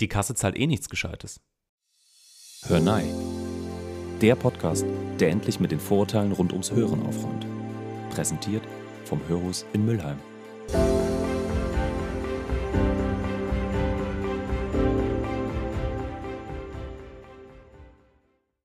Die 0.00 0.06
Kasse 0.06 0.36
zahlt 0.36 0.56
eh 0.56 0.68
nichts 0.68 0.88
Gescheites. 0.88 1.40
Hör 2.66 2.78
Nei. 2.78 3.04
Der 4.20 4.36
Podcast, 4.36 4.86
der 5.18 5.30
endlich 5.30 5.58
mit 5.58 5.72
den 5.72 5.80
Vorurteilen 5.80 6.30
rund 6.30 6.52
ums 6.52 6.70
Hören 6.70 7.04
aufräumt. 7.04 7.44
Präsentiert 8.10 8.62
vom 9.04 9.20
Hörhus 9.26 9.66
in 9.72 9.84
Müllheim. 9.84 10.20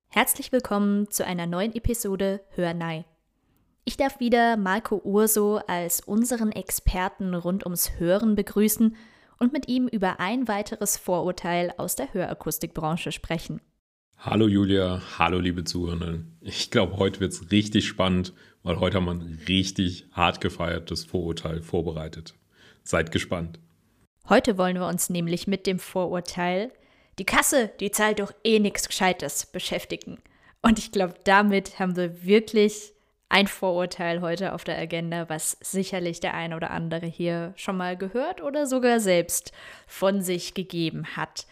Herzlich 0.10 0.52
willkommen 0.52 1.10
zu 1.10 1.26
einer 1.26 1.48
neuen 1.48 1.74
Episode 1.74 2.42
Hör 2.52 2.76
Nei. 2.76 3.06
Ich 3.86 3.98
darf 3.98 4.20
wieder 4.20 4.56
Marco 4.56 5.02
Urso 5.04 5.58
als 5.66 6.00
unseren 6.02 6.52
Experten 6.52 7.34
rund 7.34 7.66
ums 7.66 7.98
Hören 7.98 8.36
begrüßen 8.36 8.96
und 9.44 9.52
mit 9.52 9.68
ihm 9.68 9.90
über 9.90 10.22
ein 10.22 10.48
weiteres 10.48 10.96
Vorurteil 10.96 11.74
aus 11.76 11.98
der 11.98 12.14
Hörakustikbranche 12.14 13.12
sprechen. 13.12 13.60
Hallo 14.18 14.48
Julia, 14.48 15.02
hallo 15.20 15.40
liebe 15.40 15.66
Zuhörenden. 15.66 16.38
Ich 16.40 16.72
glaube, 16.72 16.96
heute 16.96 17.20
wird 17.20 17.34
es 17.34 17.52
richtig 17.52 17.86
spannend, 17.86 18.32
weil 18.64 18.80
heute 18.80 18.96
haben 18.96 19.06
wir 19.06 19.12
ein 19.12 19.40
richtig 19.50 20.08
hart 20.14 20.40
gefeiertes 20.40 21.04
Vorurteil 21.04 21.62
vorbereitet. 21.62 22.36
Seid 22.84 23.12
gespannt. 23.12 23.60
Heute 24.30 24.58
wollen 24.58 24.78
wir 24.78 24.88
uns 24.88 25.10
nämlich 25.10 25.46
mit 25.46 25.68
dem 25.68 25.78
Vorurteil, 25.78 26.72
die 27.20 27.26
Kasse, 27.26 27.70
die 27.82 27.92
zahlt 27.92 28.20
doch 28.20 28.34
eh 28.46 28.60
nichts 28.60 28.88
Gescheites, 28.88 29.46
beschäftigen. 29.46 30.20
Und 30.62 30.80
ich 30.80 30.94
glaube, 30.94 31.16
damit 31.26 31.80
haben 31.80 31.98
wir 31.98 32.24
wirklich 32.24 32.94
ein 33.34 33.48
Vorurteil 33.48 34.22
heute 34.22 34.54
auf 34.54 34.64
der 34.64 34.78
Agenda, 34.78 35.28
was 35.28 35.58
sicherlich 35.60 36.20
der 36.20 36.36
ein 36.36 36.54
oder 36.54 36.70
andere 36.70 37.08
hier 37.08 37.54
schon 37.56 37.76
mal 37.76 37.98
gehört 37.98 38.44
oder 38.44 38.68
sogar 38.68 39.00
selbst 39.00 39.52
von 39.88 40.22
sich 40.22 40.54
gegeben 40.54 41.04
hat. 41.16 41.48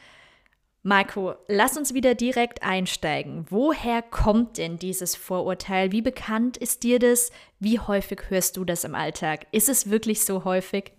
Marco, 0.83 1.33
lass 1.47 1.77
uns 1.77 1.95
wieder 1.95 2.13
direkt 2.13 2.61
einsteigen. 2.61 3.45
Woher 3.49 4.03
kommt 4.03 4.59
denn 4.59 4.77
dieses 4.77 5.15
Vorurteil? 5.15 5.91
Wie 5.91 6.03
bekannt 6.03 6.55
ist 6.55 6.83
dir 6.83 6.99
das? 6.99 7.31
Wie 7.59 7.79
häufig 7.79 8.29
hörst 8.29 8.57
du 8.57 8.63
das 8.63 8.83
im 8.83 8.93
Alltag? 8.93 9.47
Ist 9.51 9.67
es 9.67 9.89
wirklich 9.89 10.23
so 10.23 10.43
häufig? 10.43 10.91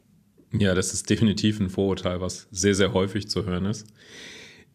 Ja, 0.52 0.74
das 0.74 0.92
ist 0.92 1.08
definitiv 1.08 1.60
ein 1.60 1.70
Vorurteil, 1.70 2.20
was 2.20 2.48
sehr, 2.50 2.74
sehr 2.74 2.92
häufig 2.92 3.30
zu 3.30 3.46
hören 3.46 3.66
ist. 3.66 3.86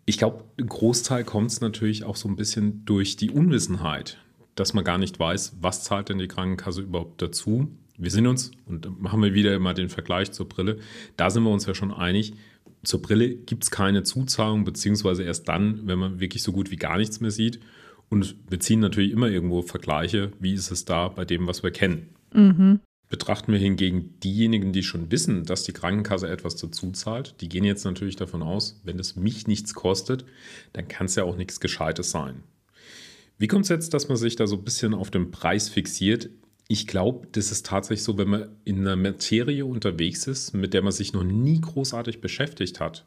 Ich 0.05 0.17
glaube, 0.17 0.45
Großteil 0.55 1.25
kommt 1.25 1.51
es 1.51 1.59
natürlich 1.59 2.05
auch 2.05 2.15
so 2.15 2.29
ein 2.29 2.37
bisschen 2.37 2.85
durch 2.85 3.17
die 3.17 3.29
Unwissenheit, 3.29 4.19
dass 4.57 4.73
man 4.73 4.83
gar 4.83 4.97
nicht 4.97 5.19
weiß, 5.19 5.57
was 5.61 5.83
zahlt 5.83 6.09
denn 6.09 6.17
die 6.17 6.27
Krankenkasse 6.27 6.81
überhaupt 6.81 7.21
dazu. 7.21 7.69
Wir 7.97 8.11
sind 8.11 8.27
uns, 8.27 8.51
und 8.65 9.01
machen 9.01 9.23
wir 9.23 9.33
wieder 9.33 9.57
mal 9.59 9.73
den 9.73 9.89
Vergleich 9.89 10.31
zur 10.31 10.49
Brille, 10.49 10.79
da 11.15 11.29
sind 11.29 11.43
wir 11.43 11.51
uns 11.51 11.65
ja 11.65 11.73
schon 11.73 11.93
einig, 11.93 12.33
zur 12.83 13.01
Brille 13.01 13.35
gibt 13.35 13.63
es 13.63 13.71
keine 13.71 14.03
Zuzahlung, 14.03 14.63
beziehungsweise 14.63 15.23
erst 15.23 15.47
dann, 15.47 15.87
wenn 15.87 15.99
man 15.99 16.19
wirklich 16.19 16.43
so 16.43 16.51
gut 16.51 16.71
wie 16.71 16.75
gar 16.75 16.97
nichts 16.97 17.19
mehr 17.19 17.31
sieht. 17.31 17.59
Und 18.09 18.35
wir 18.49 18.59
ziehen 18.59 18.79
natürlich 18.79 19.11
immer 19.11 19.29
irgendwo 19.29 19.61
Vergleiche, 19.61 20.31
wie 20.39 20.53
ist 20.53 20.71
es 20.71 20.85
da 20.85 21.09
bei 21.09 21.25
dem, 21.25 21.47
was 21.47 21.63
wir 21.63 21.71
kennen. 21.71 22.09
Mhm. 22.33 22.79
Betrachten 23.09 23.51
wir 23.51 23.59
hingegen 23.59 24.19
diejenigen, 24.21 24.73
die 24.73 24.83
schon 24.83 25.11
wissen, 25.11 25.45
dass 25.45 25.63
die 25.63 25.73
Krankenkasse 25.73 26.29
etwas 26.29 26.55
dazu 26.55 26.91
zahlt, 26.91 27.35
die 27.41 27.49
gehen 27.49 27.63
jetzt 27.63 27.85
natürlich 27.85 28.15
davon 28.15 28.41
aus, 28.41 28.81
wenn 28.83 28.99
es 28.99 29.15
mich 29.15 29.47
nichts 29.47 29.73
kostet, 29.73 30.25
dann 30.73 30.87
kann 30.87 31.05
es 31.05 31.15
ja 31.15 31.23
auch 31.23 31.37
nichts 31.37 31.59
Gescheites 31.59 32.11
sein. 32.11 32.43
Wie 33.39 33.47
kommt 33.47 33.65
es 33.65 33.69
jetzt, 33.69 33.93
dass 33.93 34.07
man 34.07 34.17
sich 34.17 34.35
da 34.35 34.47
so 34.47 34.55
ein 34.55 34.63
bisschen 34.63 34.93
auf 34.95 35.11
den 35.11 35.29
Preis 35.29 35.69
fixiert? 35.69 36.29
Ich 36.67 36.87
glaube, 36.87 37.27
das 37.31 37.51
ist 37.51 37.65
tatsächlich 37.65 38.03
so, 38.03 38.17
wenn 38.17 38.29
man 38.29 38.49
in 38.65 38.79
einer 38.79 38.95
Materie 38.95 39.63
unterwegs 39.65 40.27
ist, 40.27 40.53
mit 40.53 40.73
der 40.73 40.81
man 40.81 40.91
sich 40.91 41.13
noch 41.13 41.23
nie 41.23 41.61
großartig 41.61 42.19
beschäftigt 42.19 42.79
hat, 42.79 43.05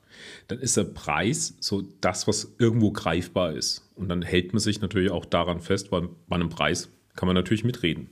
dann 0.49 0.61
ist 0.61 0.77
der 0.77 0.85
Preis 0.85 1.57
so 1.61 1.83
das, 2.01 2.27
was 2.29 2.55
irgendwo 2.59 2.93
greifbar 2.93 3.55
ist. 3.55 3.91
Und 3.97 4.09
dann 4.09 4.23
hält 4.23 4.53
man 4.53 4.61
sich 4.61 4.81
natürlich 4.81 5.11
auch 5.11 5.27
daran 5.27 5.61
fest, 5.61 5.93
weil 5.93 6.09
bei 6.29 6.37
einem 6.37 6.49
Preis 6.49 6.89
kann 7.17 7.27
man 7.27 7.35
natürlich 7.35 7.65
mitreden. 7.65 8.09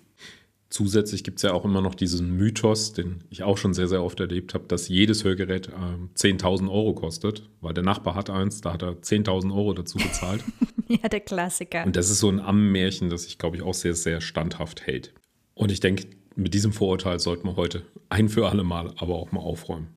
Zusätzlich 0.70 1.24
gibt 1.24 1.39
es 1.39 1.45
ja 1.45 1.52
auch 1.52 1.64
immer 1.64 1.80
noch 1.80 1.95
diesen 1.95 2.36
Mythos, 2.36 2.92
den 2.92 3.24
ich 3.30 3.42
auch 3.42 3.56
schon 3.56 3.73
sehr, 3.73 3.89
sehr 3.89 4.02
oft 4.02 4.20
erlebt 4.20 4.52
habe, 4.52 4.67
dass 4.68 4.89
jedes 4.89 5.24
Hörgerät 5.24 5.68
äh, 5.68 5.70
10.000 6.14 6.70
Euro 6.70 6.95
kostet, 6.95 7.48
weil 7.62 7.73
der 7.73 7.84
Nachbar 7.84 8.14
hat 8.14 8.29
eins, 8.29 8.61
da 8.61 8.74
hat 8.74 8.83
er 8.83 9.01
10.000 9.01 9.55
Euro 9.55 9.73
dazu 9.73 9.96
bezahlt. 9.96 10.45
ja, 10.89 11.08
der 11.08 11.20
Klassiker. 11.20 11.84
Und 11.86 11.96
das 11.96 12.11
ist 12.11 12.18
so 12.18 12.28
ein 12.28 12.39
Ammenmärchen, 12.39 13.08
das 13.08 13.24
sich, 13.24 13.39
glaube 13.39 13.57
ich, 13.57 13.62
auch 13.62 13.73
sehr, 13.73 13.95
sehr 13.95 14.20
standhaft 14.20 14.86
hält. 14.86 15.14
Und 15.55 15.73
ich 15.73 15.80
denke, 15.80 16.07
mit 16.34 16.52
diesem 16.52 16.73
Vorurteil 16.73 17.18
sollten 17.18 17.48
wir 17.48 17.57
heute 17.57 17.83
ein 18.11 18.28
für 18.28 18.48
alle 18.48 18.62
Mal 18.62 18.92
aber 18.98 19.14
auch 19.14 19.33
mal 19.33 19.40
aufräumen. 19.40 19.96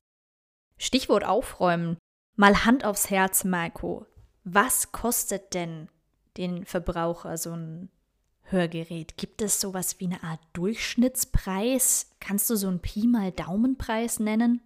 Stichwort 0.78 1.24
aufräumen. 1.24 1.98
Mal 2.36 2.64
Hand 2.64 2.84
aufs 2.84 3.10
Herz, 3.10 3.44
Marco. 3.44 4.06
Was 4.42 4.90
kostet 4.90 5.54
denn 5.54 5.88
den 6.38 6.64
Verbraucher 6.64 7.36
so 7.36 7.52
ein 7.52 7.90
Hörgerät? 8.52 9.16
Gibt 9.16 9.42
es 9.42 9.60
sowas 9.60 9.96
wie 9.98 10.06
eine 10.06 10.22
Art 10.22 10.40
Durchschnittspreis? 10.52 12.10
Kannst 12.20 12.48
du 12.50 12.56
so 12.56 12.68
einen 12.68 12.80
Pi 12.80 13.06
mal 13.06 13.32
Daumenpreis 13.32 14.20
nennen? 14.20 14.60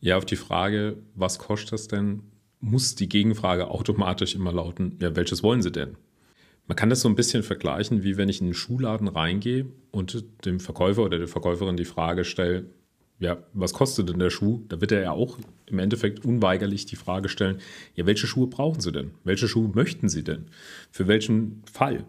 Ja, 0.00 0.16
auf 0.16 0.26
die 0.26 0.36
Frage, 0.36 0.98
was 1.14 1.38
kostet 1.38 1.72
das 1.72 1.88
denn, 1.88 2.22
muss 2.60 2.94
die 2.94 3.08
Gegenfrage 3.08 3.68
automatisch 3.68 4.34
immer 4.34 4.52
lauten, 4.52 4.96
ja, 5.00 5.16
welches 5.16 5.42
wollen 5.42 5.62
Sie 5.62 5.72
denn? 5.72 5.96
Man 6.66 6.76
kann 6.76 6.90
das 6.90 7.00
so 7.00 7.08
ein 7.08 7.16
bisschen 7.16 7.42
vergleichen, 7.42 8.02
wie 8.04 8.16
wenn 8.16 8.28
ich 8.28 8.40
in 8.40 8.48
einen 8.48 8.54
Schuhladen 8.54 9.08
reingehe 9.08 9.66
und 9.90 10.24
dem 10.44 10.60
Verkäufer 10.60 11.02
oder 11.02 11.18
der 11.18 11.28
Verkäuferin 11.28 11.76
die 11.76 11.86
Frage 11.86 12.24
stelle, 12.24 12.66
ja, 13.20 13.38
was 13.52 13.72
kostet 13.72 14.08
denn 14.08 14.18
der 14.18 14.30
Schuh? 14.30 14.62
Da 14.68 14.80
wird 14.80 14.92
er 14.92 15.00
ja 15.00 15.10
auch 15.10 15.38
im 15.66 15.78
Endeffekt 15.80 16.24
unweigerlich 16.24 16.86
die 16.86 16.96
Frage 16.96 17.28
stellen, 17.28 17.58
ja, 17.94 18.06
welche 18.06 18.26
Schuhe 18.26 18.46
brauchen 18.46 18.80
Sie 18.80 18.92
denn? 18.92 19.12
Welche 19.24 19.48
Schuhe 19.48 19.68
möchten 19.74 20.08
Sie 20.08 20.22
denn? 20.22 20.46
Für 20.92 21.08
welchen 21.08 21.62
Fall? 21.72 22.04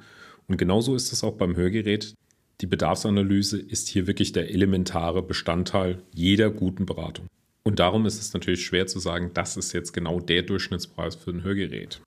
Und 0.50 0.58
genauso 0.58 0.96
ist 0.96 1.14
es 1.14 1.24
auch 1.24 1.36
beim 1.36 1.56
Hörgerät. 1.56 2.16
Die 2.60 2.68
Bedarfsanalyse 2.68 3.58
ist 3.58 3.88
hier 3.88 4.08
wirklich 4.08 4.34
der 4.34 4.50
elementare 4.52 5.24
Bestandteil 5.24 6.04
jeder 6.14 6.50
guten 6.50 6.86
Beratung. 6.86 7.28
Und 7.64 7.80
darum 7.80 8.06
ist 8.06 8.20
es 8.20 8.34
natürlich 8.34 8.66
schwer 8.66 8.88
zu 8.88 9.00
sagen, 9.00 9.32
das 9.34 9.56
ist 9.56 9.74
jetzt 9.74 9.94
genau 9.94 10.20
der 10.20 10.42
Durchschnittspreis 10.42 11.16
für 11.16 11.32
ein 11.32 11.44
Hörgerät. 11.44 12.02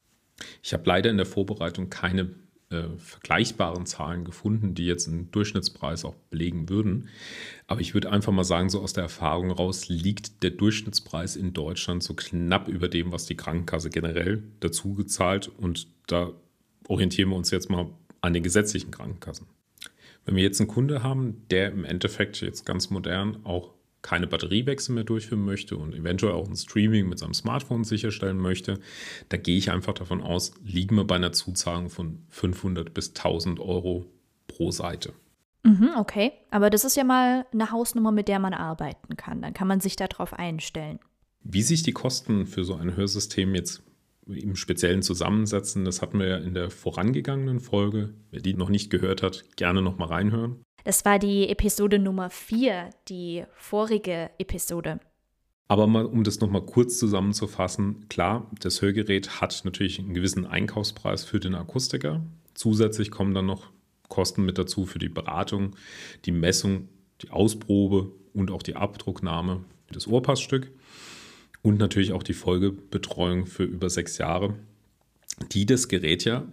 Ich 0.62 0.72
habe 0.72 0.82
leider 0.86 1.08
in 1.08 1.16
der 1.16 1.26
Vorbereitung 1.26 1.88
keine 1.88 2.30
äh, 2.70 2.88
vergleichbaren 2.98 3.86
Zahlen 3.86 4.24
gefunden, 4.24 4.74
die 4.74 4.86
jetzt 4.86 5.06
einen 5.06 5.30
Durchschnittspreis 5.30 6.04
auch 6.04 6.16
belegen 6.30 6.68
würden. 6.68 7.08
Aber 7.66 7.80
ich 7.80 7.94
würde 7.94 8.10
einfach 8.10 8.32
mal 8.32 8.44
sagen, 8.44 8.70
so 8.70 8.80
aus 8.80 8.92
der 8.92 9.04
Erfahrung 9.04 9.50
raus 9.50 9.88
liegt 9.88 10.42
der 10.42 10.50
Durchschnittspreis 10.50 11.36
in 11.36 11.52
Deutschland 11.52 12.02
so 12.02 12.14
knapp 12.14 12.68
über 12.68 12.88
dem, 12.88 13.12
was 13.12 13.26
die 13.26 13.36
Krankenkasse 13.36 13.90
generell 13.90 14.42
dazu 14.60 14.94
gezahlt. 14.94 15.48
Und 15.48 15.86
da 16.06 16.32
orientieren 16.88 17.30
wir 17.30 17.36
uns 17.36 17.50
jetzt 17.50 17.70
mal 17.70 17.88
an 18.22 18.32
den 18.32 18.42
gesetzlichen 18.42 18.90
Krankenkassen. 18.90 19.46
Wenn 20.24 20.36
wir 20.36 20.42
jetzt 20.42 20.60
einen 20.60 20.68
Kunde 20.68 21.02
haben, 21.02 21.42
der 21.50 21.72
im 21.72 21.84
Endeffekt 21.84 22.40
jetzt 22.40 22.64
ganz 22.64 22.90
modern 22.90 23.44
auch 23.44 23.74
keine 24.02 24.26
Batteriewechsel 24.26 24.94
mehr 24.94 25.04
durchführen 25.04 25.44
möchte 25.44 25.76
und 25.76 25.94
eventuell 25.94 26.32
auch 26.32 26.48
ein 26.48 26.56
Streaming 26.56 27.08
mit 27.08 27.18
seinem 27.18 27.34
Smartphone 27.34 27.84
sicherstellen 27.84 28.38
möchte, 28.38 28.80
da 29.28 29.36
gehe 29.36 29.56
ich 29.56 29.70
einfach 29.70 29.94
davon 29.94 30.20
aus, 30.20 30.54
liegen 30.64 30.96
wir 30.96 31.04
bei 31.04 31.16
einer 31.16 31.32
Zuzahlung 31.32 31.88
von 31.88 32.18
500 32.30 32.92
bis 32.92 33.10
1000 33.10 33.60
Euro 33.60 34.06
pro 34.48 34.70
Seite. 34.72 35.12
Mhm, 35.64 35.90
okay, 35.96 36.32
aber 36.50 36.70
das 36.70 36.84
ist 36.84 36.96
ja 36.96 37.04
mal 37.04 37.46
eine 37.52 37.70
Hausnummer, 37.70 38.10
mit 38.10 38.26
der 38.26 38.40
man 38.40 38.54
arbeiten 38.54 39.16
kann. 39.16 39.40
Dann 39.42 39.54
kann 39.54 39.68
man 39.68 39.78
sich 39.78 39.94
darauf 39.94 40.32
einstellen. 40.32 40.98
Wie 41.44 41.62
sich 41.62 41.84
die 41.84 41.92
Kosten 41.92 42.46
für 42.46 42.64
so 42.64 42.74
ein 42.74 42.96
Hörsystem 42.96 43.54
jetzt 43.54 43.82
im 44.26 44.56
Speziellen 44.56 45.02
zusammensetzen, 45.02 45.84
das 45.84 46.02
hatten 46.02 46.18
wir 46.18 46.26
ja 46.26 46.36
in 46.36 46.54
der 46.54 46.70
vorangegangenen 46.70 47.60
Folge. 47.60 48.14
Wer 48.30 48.40
die 48.40 48.54
noch 48.54 48.68
nicht 48.68 48.90
gehört 48.90 49.22
hat, 49.22 49.44
gerne 49.56 49.82
noch 49.82 49.98
mal 49.98 50.06
reinhören. 50.06 50.62
Das 50.84 51.04
war 51.04 51.18
die 51.18 51.48
Episode 51.48 51.98
Nummer 51.98 52.30
4, 52.30 52.90
die 53.08 53.44
vorige 53.54 54.30
Episode. 54.38 55.00
Aber 55.68 55.86
mal, 55.86 56.04
um 56.04 56.24
das 56.24 56.40
nochmal 56.40 56.66
kurz 56.66 56.98
zusammenzufassen, 56.98 58.08
klar, 58.08 58.50
das 58.60 58.82
Hörgerät 58.82 59.40
hat 59.40 59.62
natürlich 59.64 59.98
einen 59.98 60.12
gewissen 60.12 60.44
Einkaufspreis 60.44 61.24
für 61.24 61.40
den 61.40 61.54
Akustiker. 61.54 62.22
Zusätzlich 62.54 63.10
kommen 63.10 63.32
dann 63.32 63.46
noch 63.46 63.70
Kosten 64.08 64.44
mit 64.44 64.58
dazu 64.58 64.84
für 64.84 64.98
die 64.98 65.08
Beratung, 65.08 65.74
die 66.26 66.32
Messung, 66.32 66.88
die 67.22 67.30
Ausprobe 67.30 68.12
und 68.34 68.50
auch 68.50 68.62
die 68.62 68.76
Abdrucknahme 68.76 69.64
des 69.94 70.06
Ohrpassstück 70.06 70.70
und 71.62 71.78
natürlich 71.78 72.12
auch 72.12 72.22
die 72.22 72.34
Folgebetreuung 72.34 73.46
für 73.46 73.64
über 73.64 73.88
sechs 73.88 74.18
Jahre, 74.18 74.54
die 75.52 75.66
das 75.66 75.88
Gerät 75.88 76.24
ja 76.24 76.46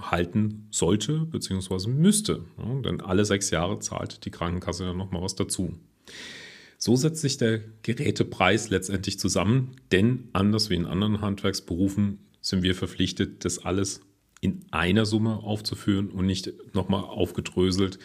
halten 0.00 0.66
sollte 0.70 1.20
bzw. 1.20 1.88
müsste. 1.88 2.44
Ja, 2.58 2.80
denn 2.80 3.00
alle 3.00 3.24
sechs 3.24 3.50
Jahre 3.50 3.78
zahlt 3.78 4.24
die 4.24 4.30
Krankenkasse 4.30 4.84
ja 4.84 4.92
nochmal 4.92 5.22
was 5.22 5.34
dazu. 5.34 5.74
So 6.78 6.96
setzt 6.96 7.22
sich 7.22 7.36
der 7.36 7.60
Gerätepreis 7.82 8.70
letztendlich 8.70 9.18
zusammen, 9.18 9.76
denn 9.92 10.28
anders 10.32 10.68
wie 10.68 10.74
in 10.74 10.86
anderen 10.86 11.20
Handwerksberufen 11.20 12.18
sind 12.40 12.62
wir 12.62 12.74
verpflichtet, 12.74 13.44
das 13.44 13.60
alles 13.60 14.00
in 14.40 14.64
einer 14.72 15.06
Summe 15.06 15.44
aufzuführen 15.44 16.10
und 16.10 16.26
nicht 16.26 16.52
nochmal 16.74 17.04
aufgedröselt 17.04 18.00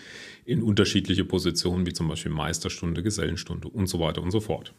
in 0.46 0.62
unterschiedliche 0.62 1.26
Positionen, 1.26 1.88
wie 1.88 1.94
zum 1.94 2.08
Beispiel 2.08 2.32
Meisterstunde, 2.32 3.02
Gesellenstunde 3.02 3.68
und 3.68 3.88
so 3.88 4.00
weiter 4.00 4.22
und 4.22 4.30
so 4.30 4.40
fort. 4.40 4.76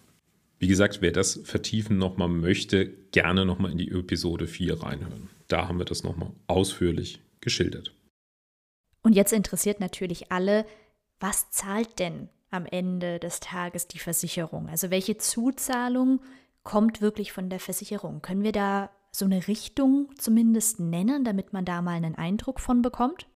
Wie 0.59 0.67
gesagt, 0.67 1.01
wer 1.01 1.13
das 1.13 1.41
vertiefen 1.45 1.99
nochmal 1.99 2.29
möchte, 2.29 2.89
gerne 3.13 3.45
nochmal 3.45 3.71
in 3.71 3.79
die 3.79 3.91
Episode 3.91 4.47
4 4.47 4.83
reinhören. 4.83 5.31
Da 5.47 5.69
haben 5.69 5.79
wir 5.79 5.85
das 5.85 6.03
nochmal 6.03 6.33
ausführlich 6.47 7.21
geschildert. 7.41 7.95
Und 9.03 9.13
jetzt 9.15 9.33
interessiert 9.33 9.81
natürlich 9.81 10.33
alle, 10.33 10.67
was 11.21 11.51
zahlt 11.51 11.99
denn 11.99 12.29
am 12.51 12.67
Ende 12.67 13.19
des 13.19 13.41
Tages 13.41 13.87
die 13.87 13.99
Versicherung? 13.99 14.69
Also 14.69 14.91
welche 14.91 15.17
Zuzahlung 15.17 16.21
kommt 16.65 17.01
wirklich 17.01 17.33
von 17.33 17.51
der 17.51 17.61
Versicherung? 17.61 18.21
Können 18.21 18.43
wir 18.43 18.53
da 18.53 18.91
so 19.13 19.25
eine 19.25 19.49
Richtung 19.49 20.11
zumindest 20.19 20.81
nennen, 20.81 21.25
damit 21.25 21.53
man 21.53 21.65
da 21.65 21.83
mal 21.83 21.93
einen 21.93 22.15
Eindruck 22.15 22.61
von 22.61 22.83
bekommt? 22.83 23.27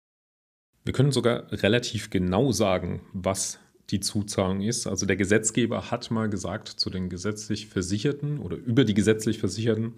Wir 0.85 0.93
können 0.93 1.13
sogar 1.13 1.51
relativ 1.53 2.11
genau 2.11 2.51
sagen, 2.51 3.03
was 3.13 3.61
die 3.93 4.01
Zuzahlung 4.01 4.63
ist. 4.63 4.87
Also 4.87 5.07
der 5.07 5.17
Gesetzgeber 5.17 5.91
hat 5.91 6.11
mal 6.11 6.29
gesagt 6.29 6.69
zu 6.69 6.91
den 6.91 7.09
gesetzlich 7.09 7.69
Versicherten 7.69 8.39
oder 8.39 8.57
über 8.57 8.85
die 8.85 8.95
gesetzlich 8.95 9.39
Versicherten, 9.39 9.93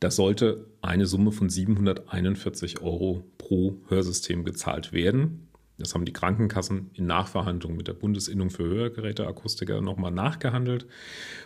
das 0.00 0.16
sollte 0.16 0.66
eine 0.80 1.06
Summe 1.06 1.32
von 1.32 1.50
741 1.50 2.80
Euro 2.80 3.24
pro 3.38 3.76
Hörsystem 3.88 4.44
gezahlt 4.44 4.92
werden. 4.92 5.48
Das 5.76 5.94
haben 5.94 6.04
die 6.04 6.12
Krankenkassen 6.12 6.90
in 6.94 7.06
Nachverhandlung 7.06 7.76
mit 7.76 7.88
der 7.88 7.94
Bundesinnung 7.94 8.50
für 8.50 8.64
Hörgeräteakustiker 8.64 9.80
nochmal 9.80 10.12
nachgehandelt. 10.12 10.86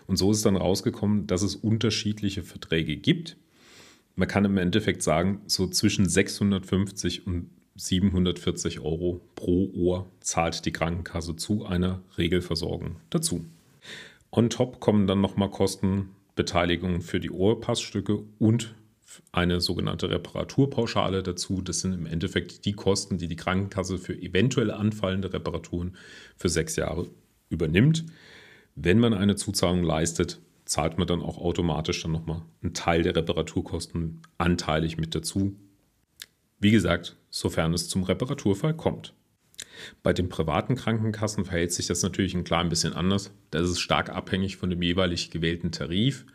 Und 0.07 0.17
so 0.17 0.31
ist 0.31 0.45
dann 0.45 0.57
rausgekommen, 0.57 1.27
dass 1.27 1.43
es 1.43 1.57
unterschiedliche 1.57 2.43
Verträge 2.43 2.97
gibt. 2.97 3.39
Man 4.17 4.29
kann 4.29 4.45
im 4.45 4.59
Endeffekt 4.59 5.03
sagen, 5.03 5.41
so 5.47 5.67
zwischen 5.69 6.09
650 6.09 7.27
und 7.27 7.51
740 7.79 8.81
Euro 8.81 9.21
pro 9.37 9.71
Ohr 9.73 10.11
zahlt 10.21 10.65
die 10.67 10.73
Krankenkasse 10.73 11.37
zu 11.37 11.65
einer 11.65 12.03
Regelversorgung 12.19 12.97
dazu. 13.09 13.45
On 14.33 14.51
top 14.51 14.81
kommen 14.81 15.07
dann 15.07 15.21
nochmal 15.21 15.51
Kosten, 15.51 16.11
Beteiligung 16.35 17.01
für 17.03 17.21
die 17.21 17.31
Ohrpassstücke 17.31 18.23
und 18.39 18.75
eine 19.33 19.61
sogenannte 19.61 20.11
Reparaturpauschale 20.11 21.23
dazu. 21.23 21.63
Das 21.63 21.81
sind 21.81 21.95
im 21.95 22.07
Endeffekt 22.07 22.65
die 22.65 22.73
Kosten, 22.73 23.17
die 23.17 23.29
die 23.29 23.37
Krankenkasse 23.37 23.97
für 23.99 24.15
eventuell 24.15 24.71
anfallende 24.71 25.33
Reparaturen 25.33 25.97
für 26.37 26.49
sechs 26.49 26.77
Jahre 26.77 27.07
übernimmt. 27.49 28.05
Wenn 28.75 28.99
man 28.99 29.15
eine 29.15 29.37
Zuzahlung 29.37 29.83
leistet, 29.83 30.41
zahlt 30.65 30.99
man 30.99 31.07
dann 31.07 31.23
auch 31.23 31.39
automatisch 31.39 32.03
dann 32.03 32.13
nochmal 32.13 32.43
einen 32.63 32.75
Teil 32.75 33.03
der 33.03 33.17
Reparaturkosten 33.17 34.21
anteilig 34.37 34.99
mit 34.99 35.15
dazu. 35.15 35.57
Wie 36.61 36.73
gesagt, 36.73 37.17
sofern 37.31 37.75
es 37.75 37.89
zum 37.89 38.03
Reparaturfall 38.03 38.75
kommt. 38.75 39.15
Bei 40.03 40.13
den 40.13 40.29
privaten 40.29 40.75
Krankenkassen 40.75 41.45
verhält 41.45 41.73
sich 41.73 41.87
das 41.87 42.03
natürlich 42.03 42.35
ein 42.35 42.45
klein 42.45 42.69
bisschen 42.69 42.95
anders. 42.95 43.31
Da 43.51 43.61
ist 43.61 43.79
stark 43.79 44.11
abhängig 44.11 44.57
von 44.57 44.71
dem 44.71 44.83
jeweilig 44.83 45.31
gewählten 45.31 45.73
Tarif. 45.73 46.27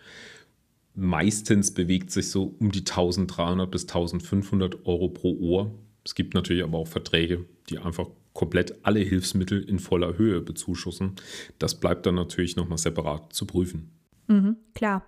Meistens 0.96 1.74
bewegt 1.74 2.12
sich 2.12 2.30
so 2.30 2.56
um 2.60 2.72
die 2.72 2.82
1300 2.82 3.70
bis 3.70 3.84
1500 3.84 4.86
Euro 4.86 5.10
pro 5.10 5.38
Ohr. 5.40 5.72
Es 6.06 6.16
gibt 6.16 6.34
natürlich 6.34 6.64
aber 6.64 6.78
auch 6.78 6.88
Verträge, 6.88 7.46
die 7.70 7.80
einfach 7.80 8.08
komplett 8.34 8.86
alle 8.86 9.00
Hilfsmittel 9.00 9.62
in 9.64 9.80
voller 9.80 10.18
Höhe 10.18 10.42
bezuschussen. 10.42 11.16
Das 11.60 11.80
bleibt 11.80 12.06
dann 12.06 12.16
natürlich 12.16 12.56
nochmal 12.56 12.78
separat 12.78 13.34
zu 13.34 13.46
prüfen. 13.46 13.92
Mhm, 14.28 14.58
klar. 14.74 15.06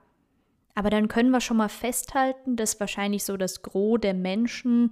Aber 0.76 0.90
dann 0.90 1.08
können 1.08 1.32
wir 1.32 1.42
schon 1.42 1.58
mal 1.58 1.70
festhalten, 1.70 2.56
dass 2.56 2.80
wahrscheinlich 2.80 3.24
so 3.24 3.38
das 3.38 3.62
Gros 3.62 4.00
der 4.02 4.14
Menschen 4.14 4.90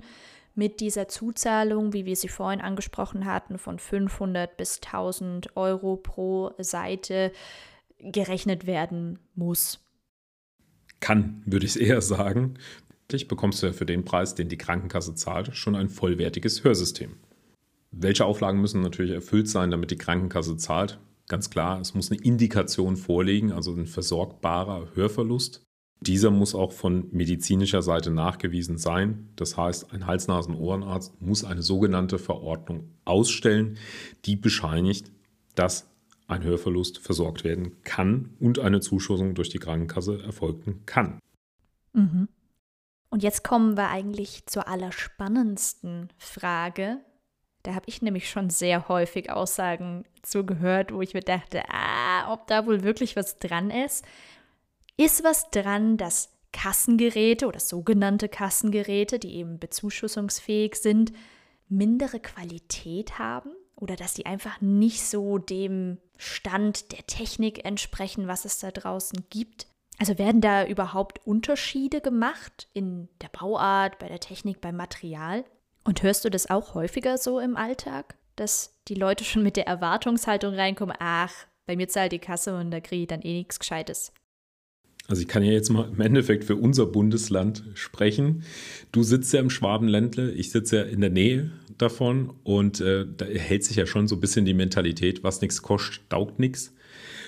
mit 0.56 0.80
dieser 0.80 1.08
Zuzahlung, 1.08 1.94
wie 1.94 2.06
wir 2.06 2.16
sie 2.16 2.28
vorhin 2.28 2.62
angesprochen 2.62 3.26
hatten, 3.26 3.58
von 3.58 3.80
500 3.80 4.56
bis 4.58 4.82
1000 4.84 5.56
Euro 5.58 5.98
pro 5.98 6.52
Seite 6.60 7.32
gerechnet 8.00 8.68
werden 8.68 9.20
muss. 9.36 9.80
Kann, 11.00 11.42
würde 11.46 11.66
ich 11.66 11.80
eher 11.80 12.02
sagen. 12.02 12.56
Bekommst 13.28 13.62
du 13.62 13.68
ja 13.68 13.74
für 13.74 13.86
den 13.86 14.06
Preis, 14.06 14.34
den 14.34 14.50
die 14.50 14.58
Krankenkasse 14.58 15.14
zahlt, 15.14 15.56
schon 15.56 15.76
ein 15.76 15.90
vollwertiges 15.90 16.64
Hörsystem. 16.64 17.18
Welche 17.92 18.26
Auflagen 18.26 18.60
müssen 18.60 18.82
natürlich 18.82 19.12
erfüllt 19.12 19.48
sein, 19.48 19.70
damit 19.70 19.92
die 19.92 19.98
Krankenkasse 19.98 20.58
zahlt? 20.58 21.00
Ganz 21.28 21.52
klar, 21.52 21.80
es 21.80 21.94
muss 21.94 22.12
eine 22.12 22.22
Indikation 22.22 22.98
vorliegen, 22.98 23.52
also 23.52 23.72
ein 23.74 23.86
versorgbarer 23.86 24.96
Hörverlust. 24.96 25.64
Dieser 26.04 26.32
muss 26.32 26.54
auch 26.54 26.74
von 26.74 27.08
medizinischer 27.12 27.82
Seite 27.82 28.12
nachgewiesen 28.12 28.78
sein. 28.78 29.30
Das 29.38 29.56
heißt, 29.56 29.94
ein 29.94 30.06
Hals-Nasen-Ohrenarzt 30.06 31.22
muss 31.22 31.46
eine 31.46 31.62
sogenannte 31.62 32.20
Verordnung 32.20 32.90
ausstellen, 33.06 33.78
die 34.26 34.36
bescheinigt, 34.36 35.12
dass 35.56 35.90
ein 36.28 36.44
Hörverlust 36.44 37.00
versorgt 37.00 37.46
werden 37.46 37.82
kann 37.84 38.32
und 38.42 38.60
eine 38.60 38.82
Zuschussung 38.82 39.34
durch 39.34 39.50
die 39.50 39.60
Krankenkasse 39.60 40.22
erfolgen 40.22 40.82
kann. 40.86 41.20
Mhm. 41.94 42.28
Und 43.10 43.24
jetzt 43.24 43.44
kommen 43.44 43.78
wir 43.78 43.90
eigentlich 43.90 44.46
zur 44.46 44.68
allerspannendsten 44.68 46.10
Frage. 46.18 46.98
Da 47.62 47.76
habe 47.76 47.86
ich 47.88 48.02
nämlich 48.02 48.30
schon 48.30 48.50
sehr 48.50 48.90
häufig 48.90 49.32
Aussagen 49.32 50.04
zugehört, 50.22 50.92
wo 50.94 51.02
ich 51.02 51.14
mir 51.14 51.22
dachte, 51.22 51.62
ah, 51.70 52.34
ob 52.34 52.48
da 52.48 52.66
wohl 52.66 52.84
wirklich 52.84 53.16
was 53.16 53.40
dran 53.40 53.70
ist 53.70 54.04
ist 54.98 55.24
was 55.24 55.50
dran, 55.52 55.98
dass 55.98 56.30
Kassengeräte 56.52 57.48
oder 57.48 57.60
sogenannte 57.60 58.30
Kassengeräte, 58.30 59.20
die 59.20 59.36
eben 59.36 59.60
bezuschussungsfähig 59.60 60.76
sind, 60.76 61.12
mindere 61.68 62.20
Qualität 62.20 63.18
haben 63.18 63.52
oder 63.76 63.96
dass 63.96 64.14
die 64.14 64.26
einfach 64.26 64.62
nicht 64.62 65.02
so 65.02 65.40
dem 65.40 65.98
Stand 66.18 66.92
der 66.92 67.06
Technik 67.08 67.66
entsprechen, 67.66 68.28
was 68.28 68.46
es 68.46 68.60
da 68.60 68.72
draußen 68.72 69.26
gibt. 69.30 69.68
Also 70.00 70.18
werden 70.18 70.42
da 70.42 70.66
überhaupt 70.66 71.26
Unterschiede 71.26 72.02
gemacht 72.02 72.68
in 72.74 73.10
der 73.22 73.30
Bauart, 73.30 74.00
bei 74.00 74.08
der 74.08 74.20
Technik, 74.20 74.62
beim 74.62 74.76
Material? 74.76 75.44
Und 75.84 76.02
hörst 76.02 76.24
du 76.24 76.30
das 76.30 76.50
auch 76.50 76.76
häufiger 76.76 77.18
so 77.18 77.40
im 77.40 77.58
Alltag, 77.58 78.16
dass 78.36 78.80
die 78.88 78.96
Leute 78.96 79.24
schon 79.24 79.44
mit 79.44 79.58
der 79.58 79.68
Erwartungshaltung 79.68 80.54
reinkommen, 80.54 80.96
ach, 81.00 81.34
bei 81.66 81.76
mir 81.76 81.88
zahlt 81.88 82.12
die 82.12 82.20
Kasse 82.20 82.58
und 82.58 82.72
da 82.72 82.80
kriege 82.80 83.04
ich 83.04 83.08
dann 83.08 83.22
eh 83.22 83.34
nichts 83.34 83.60
Gescheites? 83.60 84.14
Also 85.08 85.22
ich 85.22 85.28
kann 85.28 85.44
ja 85.44 85.52
jetzt 85.52 85.70
mal 85.70 85.90
im 85.90 86.00
Endeffekt 86.00 86.46
für 86.46 86.56
unser 86.56 86.86
Bundesland 86.86 87.64
sprechen. 87.74 88.44
Du 88.92 89.04
sitzt 89.04 89.34
ja 89.34 89.42
im 89.42 89.50
Schwabenländle, 89.50 90.32
ich 90.32 90.52
sitze 90.52 90.78
ja 90.78 90.84
in 90.84 91.02
der 91.02 91.10
Nähe 91.10 91.52
davon 91.78 92.34
und 92.44 92.80
äh, 92.80 93.06
da 93.06 93.26
hält 93.26 93.66
sich 93.66 93.76
ja 93.76 93.86
schon 93.86 94.08
so 94.08 94.16
ein 94.16 94.22
bisschen 94.22 94.46
die 94.46 94.54
Mentalität, 94.54 95.24
was 95.24 95.42
nichts 95.42 95.62
kostet, 95.62 96.10
taugt 96.10 96.40
nichts. 96.40 96.74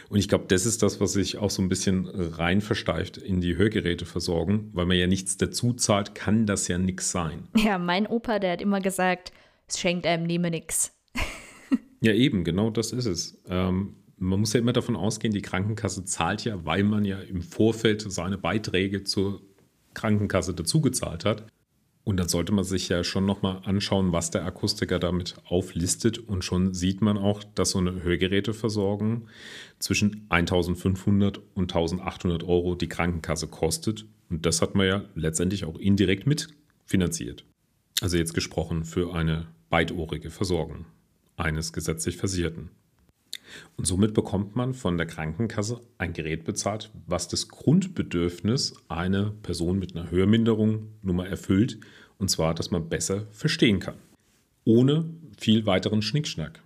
Und 0.08 0.20
ich 0.20 0.30
glaube, 0.30 0.46
das 0.48 0.66
ist 0.66 0.84
das, 0.84 1.02
was 1.02 1.14
sich 1.14 1.38
auch 1.38 1.50
so 1.50 1.62
ein 1.62 1.68
bisschen 1.68 2.08
rein 2.08 2.62
versteift 2.62 3.18
in 3.18 3.42
die 3.42 3.58
Hörgeräteversorgung, 3.58 4.70
weil 4.72 4.86
man 4.86 4.98
ja 4.98 5.08
nichts 5.08 5.36
dazu 5.38 5.74
zahlt, 5.74 6.16
kann 6.16 6.46
das 6.46 6.68
ja 6.68 6.78
nichts 6.78 7.12
sein. 7.12 7.48
Ja, 7.58 7.78
mein 7.78 8.06
Opa, 8.06 8.40
der 8.40 8.54
hat 8.54 8.62
immer 8.62 8.82
gesagt, 8.82 9.34
es 9.68 9.80
schenkt 9.80 10.06
einem 10.06 10.26
nehme 10.26 10.52
nichts. 10.52 10.94
Ja, 12.02 12.14
eben, 12.14 12.44
genau 12.44 12.70
das 12.70 12.92
ist 12.92 13.08
es. 13.08 13.42
Ähm, 13.50 13.96
man 14.18 14.40
muss 14.40 14.54
ja 14.54 14.60
immer 14.60 14.74
davon 14.74 14.96
ausgehen, 14.96 15.34
die 15.34 15.42
Krankenkasse 15.42 16.06
zahlt 16.06 16.46
ja, 16.46 16.66
weil 16.66 16.84
man 16.84 17.06
ja 17.06 17.20
im 17.20 17.42
Vorfeld 17.42 18.02
seine 18.12 18.38
Beiträge 18.38 19.04
zur 19.04 19.42
Krankenkasse 19.94 20.54
dazugezahlt 20.54 21.26
hat. 21.26 21.48
Und 22.04 22.18
dann 22.18 22.30
sollte 22.30 22.52
man 22.52 22.64
sich 22.64 22.88
ja 22.88 23.04
schon 23.04 23.26
nochmal 23.26 23.62
anschauen, 23.66 24.12
was 24.12 24.30
der 24.30 24.46
Akustiker 24.46 25.00
damit 25.00 25.36
auflistet. 25.44 26.20
Und 26.20 26.46
schon 26.46 26.76
sieht 26.76 27.02
man 27.02 27.18
auch, 27.18 27.44
dass 27.44 27.72
so 27.72 27.80
eine 27.80 28.04
Hörgeräteversorgung 28.04 29.28
zwischen 29.80 30.28
1500 30.30 31.40
und 31.56 31.74
1800 31.74 32.44
Euro 32.44 32.76
die 32.76 32.88
Krankenkasse 32.88 33.48
kostet. 33.48 34.06
Und 34.30 34.46
das 34.46 34.62
hat 34.62 34.76
man 34.76 34.86
ja 34.86 35.06
letztendlich 35.16 35.66
auch 35.66 35.80
indirekt 35.80 36.28
mitfinanziert. 36.28 37.44
Also 38.02 38.18
jetzt 38.18 38.36
gesprochen 38.36 38.86
für 38.86 39.16
eine 39.16 39.48
beidohrige 39.72 40.30
Versorgung 40.30 40.86
eines 41.38 41.74
gesetzlich 41.74 42.18
Versicherten. 42.18 42.70
Und 43.78 43.86
somit 43.86 44.14
bekommt 44.14 44.56
man 44.56 44.74
von 44.74 44.98
der 44.98 45.06
Krankenkasse 45.06 45.82
ein 45.98 46.14
Gerät 46.14 46.44
bezahlt, 46.44 46.92
was 47.08 47.28
das 47.28 47.48
Grundbedürfnis 47.48 48.74
einer 48.88 49.32
Person 49.44 49.80
mit 49.80 49.96
einer 49.96 50.12
Hörminderung 50.12 50.88
nun 51.02 51.16
mal 51.16 51.28
erfüllt, 51.28 51.80
und 52.18 52.30
zwar, 52.30 52.54
dass 52.56 52.72
man 52.72 52.90
besser 52.90 53.28
verstehen 53.32 53.80
kann. 53.80 53.96
Ohne 54.64 55.06
viel 55.38 55.66
weiteren 55.66 56.02
Schnickschnack. 56.02 56.62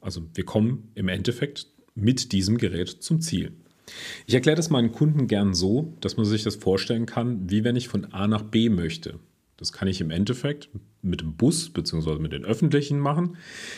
Also 0.00 0.22
wir 0.34 0.44
kommen 0.44 0.90
im 0.94 1.08
Endeffekt 1.08 1.66
mit 1.94 2.32
diesem 2.32 2.58
Gerät 2.58 2.88
zum 2.88 3.20
Ziel. 3.20 3.52
Ich 4.26 4.34
erkläre 4.34 4.56
das 4.56 4.70
meinen 4.70 4.92
Kunden 4.92 5.26
gern 5.26 5.54
so, 5.54 5.94
dass 6.00 6.16
man 6.16 6.26
sich 6.26 6.44
das 6.44 6.56
vorstellen 6.56 7.06
kann, 7.06 7.50
wie 7.50 7.64
wenn 7.64 7.76
ich 7.76 7.88
von 7.88 8.12
A 8.12 8.28
nach 8.28 8.42
B 8.42 8.68
möchte. 8.68 9.18
Das 9.58 9.72
kann 9.72 9.88
ich 9.88 10.00
im 10.00 10.10
Endeffekt 10.10 10.70
mit 11.02 11.20
dem 11.20 11.36
Bus 11.36 11.68
bzw. 11.68 12.18
mit 12.18 12.32
den 12.32 12.44
öffentlichen 12.44 12.98
machen. 12.98 13.36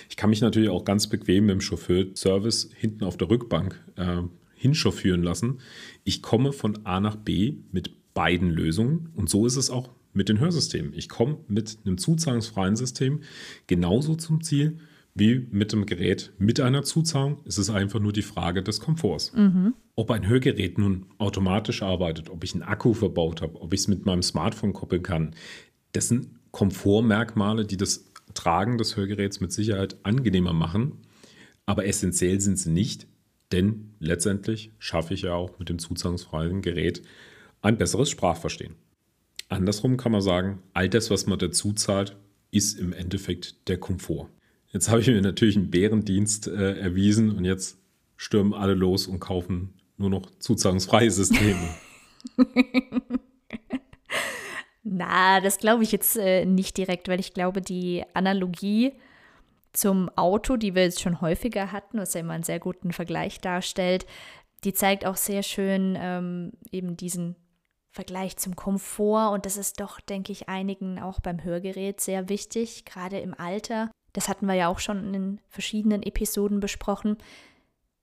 Ich 0.09 0.17
kann 0.17 0.31
mich 0.31 0.41
natürlich 0.41 0.69
auch 0.69 0.85
ganz 0.85 1.09
bequem 1.09 1.47
mit 1.47 1.55
dem 1.55 1.61
Chauffeur-Service 1.61 2.71
hinten 2.77 3.05
auf 3.05 3.17
der 3.17 3.31
Rückbank 3.31 3.83
äh, 3.97 4.23
hinchauffieren 4.55 5.23
lassen. 5.23 5.59
Ich 6.05 6.23
komme 6.23 6.53
von 6.53 6.85
A 6.85 7.01
nach 7.01 7.17
B 7.17 7.55
mit 7.73 8.15
beiden 8.15 8.51
Lösungen 8.51 9.09
und 9.17 9.31
so 9.31 9.47
ist 9.47 9.57
es 9.57 9.71
auch 9.71 9.91
mit 10.13 10.29
den 10.29 10.39
Hörsystemen. 10.39 10.93
Ich 10.95 11.09
komme 11.09 11.39
mit 11.49 11.79
einem 11.85 11.97
zuzahlungsfreien 11.97 12.77
System 12.77 13.21
genauso 13.67 14.17
zum 14.17 14.43
Ziel 14.43 14.79
Wie 15.15 15.47
mit 15.51 15.73
dem 15.73 15.87
Gerät 15.87 16.33
mit 16.39 16.61
einer 16.61 16.83
Zuzahlung 16.83 17.39
ist 17.45 17.59
es 17.59 17.71
einfach 17.71 18.01
nur 18.01 18.13
die 18.13 18.23
Frage 18.23 18.63
des 18.63 18.81
Komforts. 18.81 19.33
Ob 19.97 20.11
ein 20.11 20.27
Hörgerät 20.27 20.79
nun 20.79 21.07
automatisch 21.19 21.83
arbeitet, 21.83 22.31
ob 22.31 22.45
ich 22.45 22.55
einen 22.55 22.63
Akku 22.63 22.95
verbaut 22.95 23.43
habe, 23.43 23.61
ob 23.61 23.75
ich 23.75 23.81
es 23.81 23.89
mit 23.89 24.07
meinem 24.07 24.23
Smartphone 24.23 24.73
koppeln 24.73 25.03
kann, 25.03 25.35
das 25.93 26.09
sind 26.09 26.29
Komfortmerkmale, 26.51 27.65
die 27.65 27.77
das 27.77 28.07
Tragen 28.35 28.79
des 28.79 28.97
Hörgeräts 28.97 29.41
mit 29.41 29.53
Sicherheit 29.53 29.97
angenehmer 30.03 30.53
machen. 30.53 30.99
Aber 31.67 31.87
essentiell 31.87 32.41
sind 32.41 32.59
sie 32.59 32.71
nicht, 32.71 33.07
denn 33.53 33.95
letztendlich 33.99 34.73
schaffe 34.79 35.15
ich 35.15 35.23
ja 35.23 35.35
auch 35.35 35.59
mit 35.59 35.69
dem 35.69 35.79
zuzahlungsfreien 35.79 36.63
Gerät 36.63 37.03
ein 37.63 37.79
besseres 37.79 38.11
Sprachverstehen. 38.11 38.75
Andersrum 39.49 39.97
kann 39.97 40.13
man 40.13 40.23
sagen, 40.23 40.63
all 40.73 40.89
das, 40.89 41.11
was 41.11 41.27
man 41.27 41.39
dazu 41.39 41.73
zahlt, 41.73 42.17
ist 42.51 42.79
im 42.79 42.93
Endeffekt 42.93 43.69
der 43.69 43.79
Komfort. 43.79 44.29
Jetzt 44.73 44.89
habe 44.89 45.01
ich 45.01 45.09
mir 45.09 45.21
natürlich 45.21 45.57
einen 45.57 45.71
Bärendienst 45.71 46.47
äh, 46.47 46.79
erwiesen 46.79 47.31
und 47.33 47.45
jetzt 47.45 47.79
stürmen 48.17 48.55
alle 48.55 48.75
los 48.75 49.07
und 49.07 49.19
kaufen 49.19 49.75
nur 49.97 50.11
noch 50.11 50.31
zuzahlungsfreie 50.39 51.11
Systeme. 51.11 51.69
Na, 54.83 55.41
das 55.41 55.59
glaube 55.59 55.83
ich 55.83 55.93
jetzt 55.93 56.17
äh, 56.17 56.45
nicht 56.47 56.77
direkt, 56.77 57.09
weil 57.09 57.21
ich 57.21 57.35
glaube, 57.35 57.61
die 57.61 58.05
Analogie 58.15 58.95
zum 59.73 60.09
Auto, 60.17 60.57
die 60.57 60.75
wir 60.75 60.83
jetzt 60.83 61.01
schon 61.01 61.21
häufiger 61.21 61.71
hatten, 61.73 61.99
was 61.99 62.15
ja 62.15 62.21
immer 62.21 62.33
einen 62.33 62.43
sehr 62.43 62.59
guten 62.59 62.93
Vergleich 62.93 63.41
darstellt, 63.41 64.07
die 64.65 64.73
zeigt 64.73 65.07
auch 65.07 65.17
sehr 65.17 65.43
schön 65.43 65.97
ähm, 65.99 66.53
eben 66.71 66.97
diesen 66.97 67.37
Vergleich 67.91 68.37
zum 68.37 68.57
Komfort. 68.57 69.33
Und 69.33 69.47
das 69.47 69.57
ist 69.57 69.81
doch, 69.81 70.01
denke 70.01 70.33
ich, 70.33 70.49
einigen 70.49 70.99
auch 70.99 71.21
beim 71.21 71.43
Hörgerät 71.43 72.01
sehr 72.01 72.29
wichtig, 72.29 72.85
gerade 72.85 73.19
im 73.19 73.35
Alter. 73.39 73.91
Das 74.13 74.29
hatten 74.29 74.47
wir 74.47 74.55
ja 74.55 74.69
auch 74.69 74.81
schon 74.81 75.15
in 75.15 75.41
verschiedenen 75.49 76.03
Episoden 76.03 76.61
besprochen. 76.61 77.17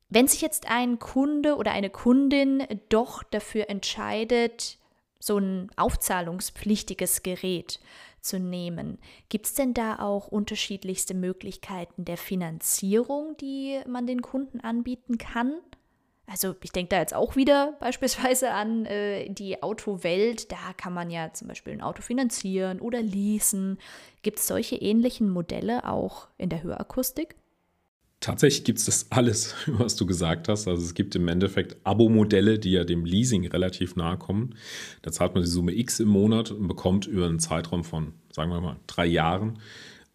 Wenn 0.10 0.27
sich 0.27 0.41
jetzt 0.41 0.69
ein 0.69 1.00
Kunde 1.00 1.57
oder 1.57 1.72
eine 1.72 1.89
Kundin 1.89 2.63
doch 2.89 3.24
dafür 3.24 3.69
entscheidet, 3.69 4.77
so 5.19 5.38
ein 5.38 5.69
aufzahlungspflichtiges 5.75 7.24
Gerät 7.24 7.79
zu 8.21 8.39
nehmen, 8.39 9.00
gibt 9.29 9.45
es 9.45 9.53
denn 9.53 9.74
da 9.74 10.00
auch 10.00 10.27
unterschiedlichste 10.27 11.13
Möglichkeiten 11.13 12.05
der 12.05 12.17
Finanzierung, 12.17 13.38
die 13.38 13.79
man 13.88 14.07
den 14.07 14.21
Kunden 14.21 14.59
anbieten 14.59 15.17
kann? 15.17 15.53
Also 16.29 16.55
ich 16.62 16.74
denke 16.74 16.89
da 16.89 17.00
jetzt 17.00 17.13
auch 17.13 17.38
wieder 17.38 17.77
beispielsweise 17.79 18.51
an 18.51 18.86
äh, 18.86 19.29
die 19.29 19.63
Autowelt. 19.63 20.51
Da 20.51 20.74
kann 20.75 20.93
man 20.93 21.09
ja 21.09 21.33
zum 21.33 21.47
Beispiel 21.47 21.74
ein 21.74 21.81
Auto 21.81 22.01
finanzieren 22.01 22.81
oder 22.81 23.01
leasen. 23.01 23.77
Gibt 24.24 24.39
es 24.39 24.47
solche 24.47 24.75
ähnlichen 24.75 25.29
Modelle 25.29 25.88
auch 25.88 26.27
in 26.38 26.50
der 26.50 26.63
Hörakustik? 26.63 27.36
Tatsächlich 28.19 28.63
gibt 28.63 28.79
es 28.79 28.86
das 28.86 29.12
alles, 29.12 29.55
was 29.67 29.95
du 29.95 30.05
gesagt 30.05 30.47
hast. 30.47 30.67
Also 30.67 30.83
es 30.83 30.93
gibt 30.93 31.15
im 31.15 31.27
Endeffekt 31.27 31.77
Abo-Modelle, 31.83 32.59
die 32.59 32.71
ja 32.71 32.83
dem 32.83 33.05
Leasing 33.05 33.47
relativ 33.47 33.95
nahe 33.95 34.17
kommen. 34.17 34.55
Da 35.03 35.12
zahlt 35.12 35.36
man 35.36 35.43
die 35.43 35.50
Summe 35.50 35.77
X 35.77 36.00
im 36.00 36.09
Monat 36.09 36.51
und 36.51 36.67
bekommt 36.67 37.05
über 37.05 37.27
einen 37.27 37.39
Zeitraum 37.39 37.83
von, 37.83 38.13
sagen 38.31 38.51
wir 38.51 38.62
mal, 38.62 38.77
drei 38.88 39.05
Jahren 39.05 39.59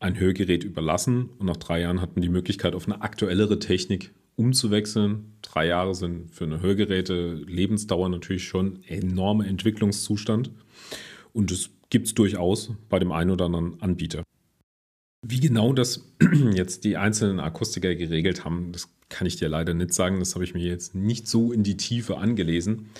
ein 0.00 0.18
Hörgerät 0.18 0.64
überlassen. 0.64 1.30
Und 1.38 1.47
nach 1.47 1.56
drei 1.56 1.80
Jahren 1.80 2.00
hat 2.00 2.16
man 2.16 2.23
die 2.23 2.28
Möglichkeit, 2.28 2.75
auf 2.75 2.87
eine 2.87 3.02
aktuellere 3.02 3.61
Technik 3.61 4.12
umzuwechseln. 4.35 5.37
Drei 5.42 5.66
Jahre 5.66 5.94
sind 5.94 6.30
für 6.35 6.44
eine 6.44 6.61
Hörgeräte 6.61 7.35
Lebensdauer 7.35 8.09
natürlich 8.09 8.44
schon 8.44 8.82
enormer 8.85 9.47
Entwicklungszustand. 9.47 10.50
Und 11.32 11.52
es 11.52 11.71
gibt 11.88 12.09
es 12.09 12.14
durchaus 12.14 12.73
bei 12.88 12.99
dem 12.99 13.12
einen 13.12 13.30
oder 13.30 13.44
anderen 13.44 13.80
Anbieter. 13.80 14.25
Wie 15.25 15.41
genau 15.41 15.73
das 15.73 16.05
jetzt 16.52 16.85
die 16.85 16.97
einzelnen 16.97 17.41
Akustiker 17.41 17.95
geregelt 17.95 18.45
haben, 18.45 18.73
das 18.73 18.88
kann 19.09 19.26
ich 19.26 19.37
dir 19.37 19.49
leider 19.49 19.75
nicht 19.75 19.93
sagen. 19.93 20.19
Das 20.19 20.35
habe 20.35 20.45
ich 20.45 20.55
mir 20.55 20.67
jetzt 20.67 20.95
nicht 20.95 21.29
so 21.29 21.52
in 21.52 21.62
die 21.62 21.76
Tiefe 21.76 22.19
angelesen. 22.19 22.91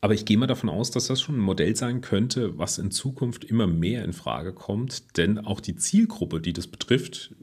Aber 0.00 0.14
ich 0.14 0.24
gehe 0.24 0.38
mal 0.38 0.46
davon 0.46 0.68
aus, 0.68 0.90
dass 0.90 1.08
das 1.08 1.20
schon 1.20 1.36
ein 1.36 1.40
Modell 1.40 1.74
sein 1.74 2.02
könnte, 2.02 2.56
was 2.58 2.78
in 2.78 2.90
Zukunft 2.90 3.44
immer 3.44 3.66
mehr 3.66 4.04
in 4.04 4.12
Frage 4.12 4.52
kommt. 4.52 5.16
Denn 5.16 5.38
auch 5.38 5.60
die 5.60 5.76
Zielgruppe, 5.76 6.40
die 6.40 6.52
das 6.52 6.66
betrifft, 6.66 7.34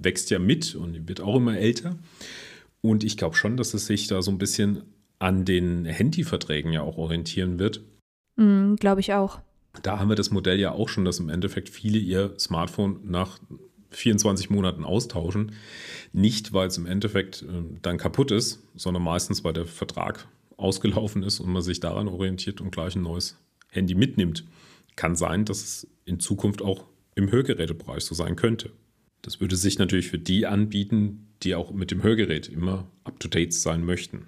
wächst 0.00 0.30
ja 0.30 0.38
mit 0.38 0.74
und 0.74 1.08
wird 1.08 1.20
auch 1.20 1.36
immer 1.36 1.56
älter. 1.56 1.96
Und 2.82 3.02
ich 3.02 3.16
glaube 3.16 3.36
schon, 3.36 3.56
dass 3.56 3.74
es 3.74 3.86
sich 3.86 4.06
da 4.06 4.22
so 4.22 4.30
ein 4.30 4.38
bisschen 4.38 4.82
an 5.18 5.44
den 5.44 5.84
Handyverträgen 5.84 6.72
ja 6.72 6.82
auch 6.82 6.98
orientieren 6.98 7.58
wird. 7.58 7.80
Mm, 8.36 8.76
glaube 8.76 9.00
ich 9.00 9.12
auch. 9.14 9.40
Da 9.82 9.98
haben 9.98 10.08
wir 10.08 10.14
das 10.16 10.30
Modell 10.30 10.60
ja 10.60 10.72
auch 10.72 10.88
schon, 10.88 11.04
dass 11.04 11.18
im 11.18 11.28
Endeffekt 11.28 11.68
viele 11.68 11.98
ihr 11.98 12.34
Smartphone 12.38 13.00
nach 13.04 13.38
24 13.90 14.50
Monaten 14.50 14.84
austauschen. 14.84 15.52
Nicht, 16.12 16.52
weil 16.52 16.68
es 16.68 16.78
im 16.78 16.86
Endeffekt 16.86 17.42
äh, 17.42 17.62
dann 17.82 17.98
kaputt 17.98 18.30
ist, 18.30 18.62
sondern 18.74 19.02
meistens, 19.02 19.44
weil 19.44 19.52
der 19.52 19.66
Vertrag 19.66 20.28
ausgelaufen 20.56 21.22
ist 21.22 21.40
und 21.40 21.50
man 21.50 21.62
sich 21.62 21.80
daran 21.80 22.08
orientiert 22.08 22.60
und 22.60 22.70
gleich 22.70 22.96
ein 22.96 23.02
neues 23.02 23.36
Handy 23.70 23.94
mitnimmt. 23.94 24.44
Kann 24.96 25.14
sein, 25.14 25.44
dass 25.44 25.62
es 25.62 25.86
in 26.04 26.20
Zukunft 26.20 26.62
auch 26.62 26.84
im 27.14 27.30
Hörgerätebereich 27.30 28.04
so 28.04 28.14
sein 28.14 28.36
könnte. 28.36 28.70
Das 29.22 29.40
würde 29.40 29.56
sich 29.56 29.78
natürlich 29.78 30.08
für 30.08 30.18
die 30.18 30.46
anbieten, 30.46 31.28
die 31.42 31.54
auch 31.54 31.72
mit 31.72 31.90
dem 31.90 32.02
Hörgerät 32.02 32.48
immer 32.48 32.88
up-to-date 33.04 33.52
sein 33.52 33.84
möchten. 33.84 34.26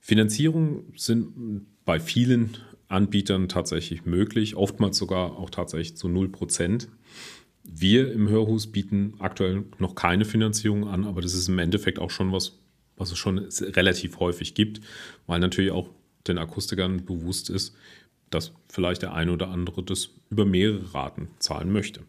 Finanzierung 0.00 0.84
sind 0.96 1.66
bei 1.84 2.00
vielen 2.00 2.56
Anbietern 2.88 3.48
tatsächlich 3.48 4.06
möglich, 4.06 4.56
oftmals 4.56 4.96
sogar 4.96 5.36
auch 5.36 5.50
tatsächlich 5.50 5.96
zu 5.96 6.08
0%. 6.08 6.88
Wir 7.70 8.12
im 8.12 8.28
Hörhus 8.28 8.72
bieten 8.72 9.14
aktuell 9.18 9.64
noch 9.78 9.94
keine 9.94 10.24
Finanzierung 10.24 10.88
an, 10.88 11.04
aber 11.04 11.20
das 11.20 11.34
ist 11.34 11.48
im 11.48 11.58
Endeffekt 11.58 11.98
auch 11.98 12.10
schon 12.10 12.32
was, 12.32 12.58
was 12.96 13.12
es 13.12 13.18
schon 13.18 13.38
relativ 13.60 14.18
häufig 14.20 14.54
gibt, 14.54 14.80
weil 15.26 15.38
natürlich 15.38 15.70
auch 15.70 15.90
den 16.26 16.38
Akustikern 16.38 17.04
bewusst 17.04 17.50
ist, 17.50 17.76
dass 18.30 18.52
vielleicht 18.68 19.02
der 19.02 19.12
eine 19.12 19.32
oder 19.32 19.48
andere 19.48 19.82
das 19.82 20.10
über 20.30 20.46
mehrere 20.46 20.94
Raten 20.94 21.28
zahlen 21.38 21.70
möchte. 21.70 22.00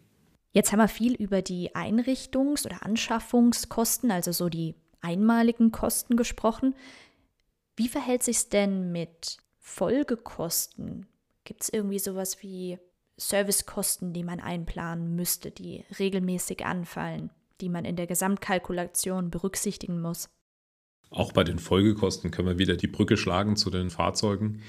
Jetzt 0.52 0.72
haben 0.72 0.80
wir 0.80 0.88
viel 0.88 1.14
über 1.14 1.42
die 1.42 1.74
Einrichtungs- 1.74 2.66
oder 2.66 2.84
Anschaffungskosten, 2.84 4.10
also 4.10 4.32
so 4.32 4.48
die 4.48 4.74
einmaligen 5.02 5.72
Kosten 5.72 6.16
gesprochen. 6.16 6.74
Wie 7.76 7.88
verhält 7.88 8.22
sich 8.22 8.36
es 8.36 8.48
denn 8.48 8.92
mit 8.92 9.38
Folgekosten? 9.58 11.06
Gibt 11.44 11.62
es 11.62 11.68
irgendwie 11.68 11.98
sowas 11.98 12.42
wie 12.42 12.78
Servicekosten, 13.20 14.12
die 14.12 14.24
man 14.24 14.40
einplanen 14.40 15.14
müsste, 15.14 15.50
die 15.50 15.84
regelmäßig 15.98 16.64
anfallen, 16.64 17.30
die 17.60 17.68
man 17.68 17.84
in 17.84 17.96
der 17.96 18.06
Gesamtkalkulation 18.06 19.30
berücksichtigen 19.30 20.00
muss? 20.00 20.30
Auch 21.10 21.32
bei 21.32 21.44
den 21.44 21.58
Folgekosten 21.58 22.30
können 22.30 22.48
wir 22.48 22.58
wieder 22.58 22.76
die 22.76 22.86
Brücke 22.86 23.16
schlagen 23.16 23.56
zu 23.56 23.70
den 23.70 23.90
Fahrzeugen. 23.90 24.62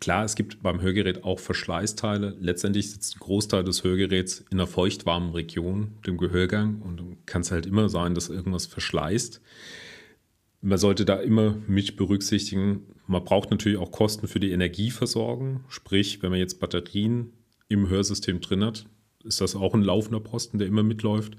Klar, 0.00 0.24
es 0.24 0.34
gibt 0.34 0.62
beim 0.62 0.80
Hörgerät 0.80 1.24
auch 1.24 1.38
Verschleißteile. 1.38 2.36
Letztendlich 2.40 2.90
sitzt 2.90 3.16
ein 3.16 3.20
Großteil 3.20 3.64
des 3.64 3.84
Hörgeräts 3.84 4.40
in 4.50 4.58
einer 4.58 4.66
feuchtwarmen 4.66 5.30
Region, 5.32 5.98
dem 6.06 6.16
Gehörgang. 6.16 6.80
Und 6.80 7.26
kann 7.26 7.42
es 7.42 7.50
halt 7.50 7.66
immer 7.66 7.88
sein, 7.88 8.14
dass 8.14 8.30
irgendwas 8.30 8.66
verschleißt. 8.66 9.40
Man 10.62 10.78
sollte 10.78 11.04
da 11.04 11.16
immer 11.16 11.56
mit 11.66 11.96
berücksichtigen, 11.96 12.86
man 13.06 13.24
braucht 13.24 13.50
natürlich 13.50 13.78
auch 13.78 13.92
Kosten 13.92 14.26
für 14.26 14.40
die 14.40 14.52
Energieversorgung. 14.52 15.64
Sprich, 15.68 16.22
wenn 16.22 16.30
man 16.30 16.38
jetzt 16.38 16.60
Batterien 16.60 17.32
im 17.70 17.88
Hörsystem 17.88 18.42
drin 18.42 18.62
hat, 18.62 18.84
ist 19.24 19.40
das 19.40 19.56
auch 19.56 19.72
ein 19.72 19.82
laufender 19.82 20.20
Posten, 20.20 20.58
der 20.58 20.68
immer 20.68 20.82
mitläuft. 20.82 21.36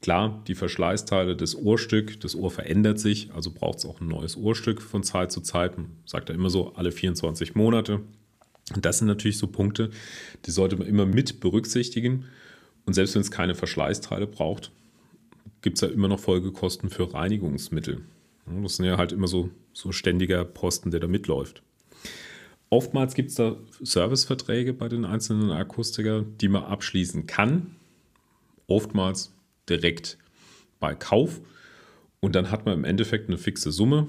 Klar, 0.00 0.42
die 0.46 0.54
Verschleißteile 0.54 1.36
des 1.36 1.56
Ohrstück, 1.56 2.20
das 2.20 2.34
Ohr 2.34 2.50
verändert 2.50 2.98
sich, 2.98 3.30
also 3.32 3.50
braucht 3.52 3.78
es 3.78 3.86
auch 3.86 4.00
ein 4.00 4.08
neues 4.08 4.36
Ohrstück 4.36 4.80
von 4.80 5.02
Zeit 5.02 5.30
zu 5.32 5.40
Zeit. 5.40 5.76
Man 5.76 5.90
sagt 6.06 6.28
ja 6.28 6.34
immer 6.34 6.50
so 6.50 6.72
alle 6.74 6.92
24 6.92 7.54
Monate. 7.54 8.00
Und 8.74 8.84
das 8.84 8.98
sind 8.98 9.08
natürlich 9.08 9.38
so 9.38 9.46
Punkte, 9.48 9.90
die 10.46 10.50
sollte 10.50 10.76
man 10.76 10.86
immer 10.86 11.06
mit 11.06 11.40
berücksichtigen. 11.40 12.26
Und 12.86 12.94
selbst 12.94 13.14
wenn 13.14 13.22
es 13.22 13.30
keine 13.30 13.54
Verschleißteile 13.54 14.26
braucht, 14.26 14.70
gibt 15.62 15.78
es 15.78 15.80
ja 15.80 15.88
immer 15.88 16.08
noch 16.08 16.20
Folgekosten 16.20 16.90
für 16.90 17.12
Reinigungsmittel. 17.12 18.02
Das 18.62 18.76
sind 18.76 18.86
ja 18.86 18.96
halt 18.96 19.12
immer 19.12 19.26
so, 19.26 19.50
so 19.72 19.92
ständiger 19.92 20.44
Posten, 20.44 20.90
der 20.90 21.00
da 21.00 21.08
mitläuft. 21.08 21.62
Oftmals 22.70 23.14
gibt 23.14 23.30
es 23.30 23.36
da 23.36 23.56
Serviceverträge 23.80 24.74
bei 24.74 24.88
den 24.88 25.04
einzelnen 25.04 25.50
Akustikern, 25.50 26.36
die 26.38 26.48
man 26.48 26.64
abschließen 26.64 27.26
kann. 27.26 27.76
Oftmals 28.66 29.32
direkt 29.68 30.18
bei 30.78 30.94
Kauf. 30.94 31.40
Und 32.20 32.34
dann 32.34 32.50
hat 32.50 32.66
man 32.66 32.74
im 32.74 32.84
Endeffekt 32.84 33.28
eine 33.28 33.38
fixe 33.38 33.72
Summe 33.72 34.08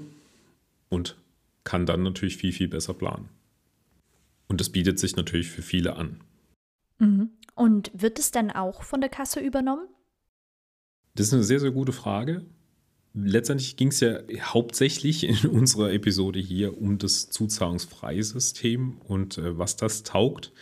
und 0.88 1.16
kann 1.64 1.86
dann 1.86 2.02
natürlich 2.02 2.36
viel, 2.36 2.52
viel 2.52 2.68
besser 2.68 2.94
planen. 2.94 3.28
Und 4.48 4.60
das 4.60 4.70
bietet 4.70 4.98
sich 4.98 5.16
natürlich 5.16 5.48
für 5.48 5.62
viele 5.62 5.96
an. 5.96 6.20
Mhm. 6.98 7.30
Und 7.54 7.90
wird 7.94 8.18
es 8.18 8.30
dann 8.30 8.50
auch 8.50 8.82
von 8.82 9.00
der 9.00 9.10
Kasse 9.10 9.40
übernommen? 9.40 9.86
Das 11.14 11.28
ist 11.28 11.34
eine 11.34 11.44
sehr, 11.44 11.60
sehr 11.60 11.70
gute 11.70 11.92
Frage. 11.92 12.44
Letztendlich 13.12 13.76
ging 13.76 13.88
es 13.88 14.00
ja 14.00 14.20
hauptsächlich 14.40 15.24
in 15.24 15.36
unserer 15.50 15.92
Episode 15.92 16.38
hier 16.38 16.80
um 16.80 16.98
das 16.98 17.30
zuzahlungsfreie 17.30 18.22
System 18.22 18.98
und 19.06 19.38
äh, 19.38 19.58
was 19.58 19.76
das 19.76 20.02
taugt. 20.02 20.52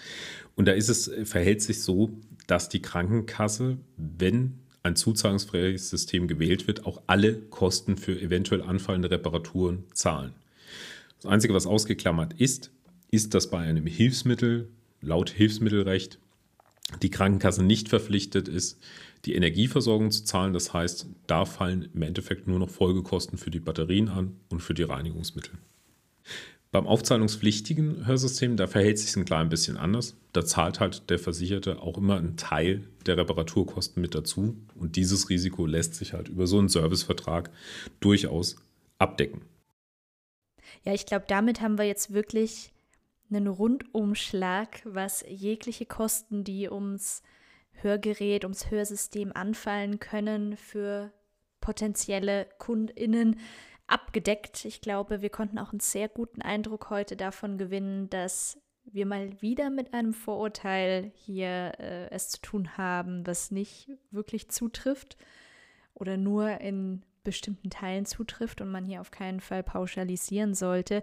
Und 0.57 0.67
da 0.67 0.73
ist 0.73 0.89
es, 0.89 1.11
verhält 1.25 1.63
sich 1.63 1.83
so, 1.83 2.11
dass 2.47 2.69
die 2.69 2.83
Krankenkasse, 2.83 3.77
wenn 3.97 4.55
ein 4.83 4.97
zuzahlungsfreies 4.97 5.91
System 5.91 6.27
gewählt 6.27 6.67
wird, 6.67 6.87
auch 6.87 7.03
alle 7.07 7.35
Kosten 7.35 7.97
für 7.97 8.19
eventuell 8.21 8.63
anfallende 8.63 9.11
Reparaturen 9.11 9.85
zahlen. 9.93 10.33
Das 11.21 11.31
Einzige, 11.31 11.55
was 11.55 11.67
ausgeklammert 11.67 12.33
ist, 12.41 12.71
ist, 13.11 13.35
dass 13.35 13.51
bei 13.51 13.59
einem 13.59 13.87
Hilfsmittel 13.87 14.69
laut 15.01 15.31
Hilfsmittelrecht 15.31 16.19
die 17.03 17.11
Krankenkasse 17.11 17.63
nicht 17.63 17.89
verpflichtet 17.89 18.49
ist, 18.49 18.79
die 19.25 19.35
Energieversorgung 19.35 20.11
zu 20.11 20.25
zahlen. 20.25 20.53
Das 20.53 20.73
heißt, 20.73 21.07
da 21.27 21.45
fallen 21.45 21.89
im 21.95 22.03
Endeffekt 22.03 22.47
nur 22.47 22.59
noch 22.59 22.71
Folgekosten 22.71 23.39
für 23.39 23.51
die 23.51 23.61
Batterien 23.61 24.09
an 24.09 24.37
und 24.49 24.61
für 24.61 24.75
die 24.75 24.83
Reinigungsmittel. 24.83 25.55
Beim 26.71 26.87
aufzahlungspflichtigen 26.87 28.07
Hörsystem, 28.07 28.59
da 28.59 28.67
verhält 28.67 28.99
sich 28.99 29.09
es 29.09 29.17
ein 29.17 29.25
klein 29.25 29.49
bisschen 29.49 29.79
anders. 29.79 30.17
Da 30.35 30.45
zahlt 30.45 30.81
halt 30.81 31.09
der 31.09 31.19
Versicherte 31.19 31.81
auch 31.81 31.97
immer 31.97 32.17
einen 32.17 32.37
Teil 32.37 32.87
der 33.07 33.17
Reparaturkosten 33.17 34.03
mit 34.03 34.15
dazu. 34.15 34.55
Und 34.75 34.97
dieses 34.97 35.31
Risiko 35.31 35.65
lässt 35.65 35.95
sich 35.95 36.13
halt 36.13 36.29
über 36.29 36.47
so 36.47 36.59
einen 36.59 36.69
Servicevertrag 36.69 37.51
durchaus 38.01 38.57
abdecken. 38.99 39.43
Ja, 40.85 40.93
ich 40.93 41.07
glaube, 41.07 41.25
damit 41.27 41.63
haben 41.63 41.79
wir 41.79 41.87
jetzt 41.87 42.13
wirklich 42.13 42.71
einen 43.31 43.47
Rundumschlag, 43.47 44.83
was 44.85 45.25
jegliche 45.27 45.87
Kosten, 45.87 46.45
die 46.45 46.69
ums 46.69 47.23
Hörgerät, 47.83 48.45
ums 48.45 48.71
Hörsystem 48.71 49.33
anfallen 49.35 49.99
können, 49.99 50.57
für 50.57 51.13
potenzielle 51.61 52.47
KundInnen 52.59 53.39
abgedeckt. 53.87 54.65
Ich 54.65 54.81
glaube, 54.81 55.23
wir 55.23 55.31
konnten 55.31 55.59
auch 55.59 55.73
einen 55.73 55.81
sehr 55.81 56.09
guten 56.09 56.43
Eindruck 56.43 56.91
heute 56.91 57.17
davon 57.17 57.59
gewinnen, 57.59 58.09
dass 58.11 58.61
wir 58.85 59.07
mal 59.07 59.41
wieder 59.43 59.71
mit 59.71 59.93
einem 59.93 60.15
Vorurteil 60.15 61.13
hier 61.15 61.73
äh, 61.79 62.11
es 62.11 62.31
zu 62.31 62.41
tun 62.41 62.77
haben, 62.77 63.27
was 63.27 63.51
nicht 63.51 63.91
wirklich 64.11 64.51
zutrifft 64.51 65.17
oder 65.95 66.17
nur 66.17 66.61
in 66.61 67.03
bestimmten 67.25 67.71
Teilen 67.71 68.07
zutrifft 68.07 68.61
und 68.61 68.71
man 68.71 68.85
hier 68.85 69.01
auf 69.01 69.11
keinen 69.11 69.41
Fall 69.41 69.63
pauschalisieren 69.63 70.55
sollte. 70.55 71.03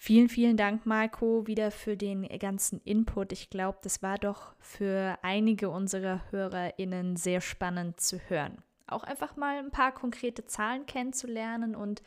Vielen, 0.00 0.28
vielen 0.28 0.56
Dank, 0.56 0.86
Marco, 0.86 1.48
wieder 1.48 1.72
für 1.72 1.96
den 1.96 2.22
ganzen 2.38 2.80
Input. 2.84 3.32
Ich 3.32 3.50
glaube, 3.50 3.78
das 3.82 4.00
war 4.00 4.16
doch 4.16 4.54
für 4.60 5.18
einige 5.22 5.70
unserer 5.70 6.22
HörerInnen 6.30 7.16
sehr 7.16 7.40
spannend 7.40 8.00
zu 8.00 8.18
hören. 8.28 8.62
Auch 8.86 9.02
einfach 9.02 9.36
mal 9.36 9.58
ein 9.58 9.72
paar 9.72 9.92
konkrete 9.92 10.44
Zahlen 10.46 10.86
kennenzulernen 10.86 11.74
und 11.74 12.02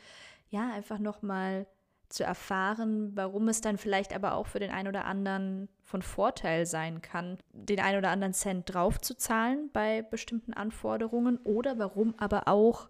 ja, 0.48 0.72
einfach 0.72 0.98
nochmal 0.98 1.66
zu 2.08 2.24
erfahren, 2.24 3.12
warum 3.14 3.48
es 3.48 3.60
dann 3.60 3.76
vielleicht 3.76 4.14
aber 4.14 4.34
auch 4.34 4.46
für 4.46 4.58
den 4.58 4.70
einen 4.70 4.88
oder 4.88 5.04
anderen 5.04 5.68
von 5.82 6.00
Vorteil 6.00 6.64
sein 6.64 7.02
kann, 7.02 7.38
den 7.52 7.78
einen 7.78 7.98
oder 7.98 8.10
anderen 8.10 8.32
Cent 8.32 8.72
draufzuzahlen 8.72 9.70
bei 9.70 10.00
bestimmten 10.00 10.54
Anforderungen 10.54 11.36
oder 11.44 11.78
warum 11.78 12.14
aber 12.16 12.48
auch 12.48 12.88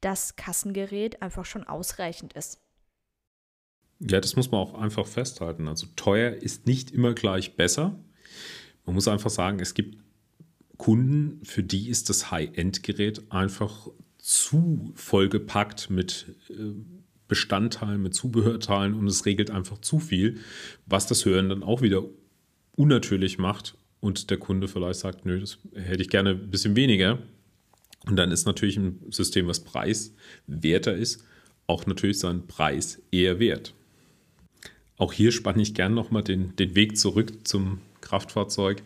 das 0.00 0.36
Kassengerät 0.36 1.20
einfach 1.20 1.44
schon 1.44 1.66
ausreichend 1.66 2.32
ist. 2.32 2.62
Ja, 4.00 4.20
das 4.20 4.36
muss 4.36 4.50
man 4.50 4.60
auch 4.60 4.74
einfach 4.74 5.06
festhalten. 5.06 5.66
Also 5.68 5.86
teuer 5.96 6.32
ist 6.32 6.66
nicht 6.66 6.90
immer 6.90 7.14
gleich 7.14 7.56
besser. 7.56 7.98
Man 8.86 8.94
muss 8.94 9.08
einfach 9.08 9.30
sagen, 9.30 9.60
es 9.60 9.74
gibt 9.74 9.98
Kunden, 10.76 11.44
für 11.44 11.62
die 11.62 11.88
ist 11.88 12.08
das 12.08 12.30
High-End-Gerät 12.30 13.30
einfach 13.30 13.88
zu 14.18 14.92
vollgepackt 14.94 15.90
mit 15.90 16.26
äh, 16.50 16.74
Bestandteilen, 17.26 18.02
mit 18.02 18.14
Zubehörteilen 18.14 18.94
und 18.94 19.06
es 19.06 19.26
regelt 19.26 19.50
einfach 19.50 19.78
zu 19.78 19.98
viel, 19.98 20.38
was 20.86 21.06
das 21.06 21.24
Hören 21.24 21.48
dann 21.48 21.62
auch 21.62 21.82
wieder 21.82 22.04
unnatürlich 22.76 23.38
macht 23.38 23.76
und 24.00 24.30
der 24.30 24.38
Kunde 24.38 24.68
vielleicht 24.68 25.00
sagt, 25.00 25.26
nö, 25.26 25.40
das 25.40 25.58
hätte 25.74 26.02
ich 26.02 26.08
gerne 26.08 26.30
ein 26.30 26.50
bisschen 26.50 26.76
weniger. 26.76 27.18
Und 28.06 28.16
dann 28.16 28.30
ist 28.30 28.46
natürlich 28.46 28.76
ein 28.76 29.00
System, 29.10 29.48
was 29.48 29.60
preiswerter 29.60 30.94
ist, 30.94 31.24
auch 31.66 31.84
natürlich 31.84 32.18
seinen 32.18 32.46
Preis 32.46 33.02
eher 33.10 33.38
wert. 33.38 33.74
Auch 34.98 35.12
hier 35.12 35.32
spanne 35.32 35.62
ich 35.62 35.74
gern 35.74 35.94
nochmal 35.94 36.24
den, 36.24 36.54
den 36.56 36.74
Weg 36.74 36.98
zurück 36.98 37.46
zum 37.46 37.80
Kraftfahrzeug. 38.00 38.82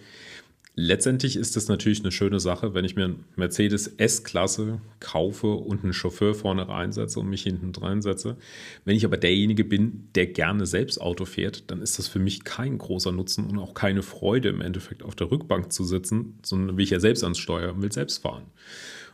Letztendlich 0.74 1.36
ist 1.36 1.54
es 1.58 1.68
natürlich 1.68 2.00
eine 2.00 2.12
schöne 2.12 2.40
Sache, 2.40 2.72
wenn 2.72 2.86
ich 2.86 2.96
mir 2.96 3.04
einen 3.04 3.24
Mercedes 3.36 3.88
S-Klasse 3.88 4.80
kaufe 5.00 5.48
und 5.48 5.84
einen 5.84 5.92
Chauffeur 5.92 6.34
vorne 6.34 6.66
reinsetze 6.66 7.20
und 7.20 7.28
mich 7.28 7.42
hinten 7.42 7.72
dran 7.72 8.00
setze. 8.00 8.38
Wenn 8.86 8.96
ich 8.96 9.04
aber 9.04 9.18
derjenige 9.18 9.64
bin, 9.64 10.08
der 10.14 10.26
gerne 10.26 10.64
selbst 10.64 10.98
Auto 10.98 11.26
fährt, 11.26 11.70
dann 11.70 11.82
ist 11.82 11.98
das 11.98 12.08
für 12.08 12.20
mich 12.20 12.44
kein 12.44 12.78
großer 12.78 13.12
Nutzen 13.12 13.44
und 13.44 13.58
auch 13.58 13.74
keine 13.74 14.02
Freude 14.02 14.48
im 14.48 14.62
Endeffekt 14.62 15.02
auf 15.02 15.14
der 15.14 15.30
Rückbank 15.30 15.74
zu 15.74 15.84
sitzen, 15.84 16.38
sondern 16.42 16.78
will 16.78 16.84
ich 16.84 16.90
ja 16.90 17.00
selbst 17.00 17.22
ans 17.22 17.38
Steuer 17.38 17.74
und 17.74 17.82
will 17.82 17.92
selbst 17.92 18.22
fahren. 18.22 18.44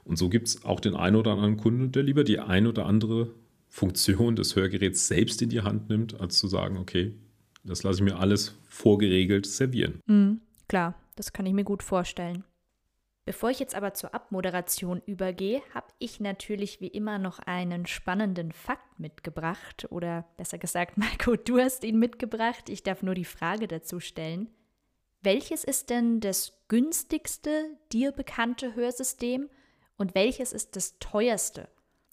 Und 0.04 0.16
so 0.16 0.28
gibt 0.28 0.46
es 0.46 0.64
auch 0.64 0.78
den 0.78 0.94
einen 0.94 1.16
oder 1.16 1.32
anderen 1.32 1.56
Kunde, 1.56 1.88
der 1.88 2.04
lieber 2.04 2.22
die 2.22 2.38
ein 2.38 2.68
oder 2.68 2.86
andere 2.86 3.32
Funktion 3.68 4.36
des 4.36 4.56
Hörgeräts 4.56 5.08
selbst 5.08 5.42
in 5.42 5.50
die 5.50 5.60
Hand 5.60 5.88
nimmt, 5.88 6.20
als 6.20 6.38
zu 6.38 6.48
sagen, 6.48 6.78
okay, 6.78 7.14
das 7.64 7.82
lasse 7.82 7.98
ich 7.98 8.04
mir 8.04 8.18
alles 8.18 8.56
vorgeregelt 8.68 9.46
servieren. 9.46 10.00
Mhm, 10.06 10.40
klar, 10.68 10.94
das 11.16 11.32
kann 11.32 11.46
ich 11.46 11.52
mir 11.52 11.64
gut 11.64 11.82
vorstellen. 11.82 12.44
Bevor 13.28 13.50
ich 13.50 13.58
jetzt 13.58 13.74
aber 13.74 13.92
zur 13.92 14.14
Abmoderation 14.14 15.02
übergehe, 15.04 15.60
habe 15.74 15.88
ich 15.98 16.18
natürlich 16.18 16.80
wie 16.80 16.86
immer 16.86 17.18
noch 17.18 17.40
einen 17.40 17.84
spannenden 17.84 18.52
Fakt 18.52 18.98
mitgebracht. 18.98 19.86
Oder 19.90 20.24
besser 20.38 20.56
gesagt, 20.56 20.96
Marco, 20.96 21.36
du 21.36 21.58
hast 21.58 21.84
ihn 21.84 21.98
mitgebracht. 21.98 22.70
Ich 22.70 22.84
darf 22.84 23.02
nur 23.02 23.14
die 23.14 23.26
Frage 23.26 23.68
dazu 23.68 24.00
stellen. 24.00 24.48
Welches 25.20 25.62
ist 25.62 25.90
denn 25.90 26.20
das 26.20 26.54
günstigste 26.68 27.76
dir 27.92 28.12
bekannte 28.12 28.74
Hörsystem 28.74 29.50
und 29.98 30.14
welches 30.14 30.54
ist 30.54 30.74
das 30.74 30.98
teuerste 30.98 31.68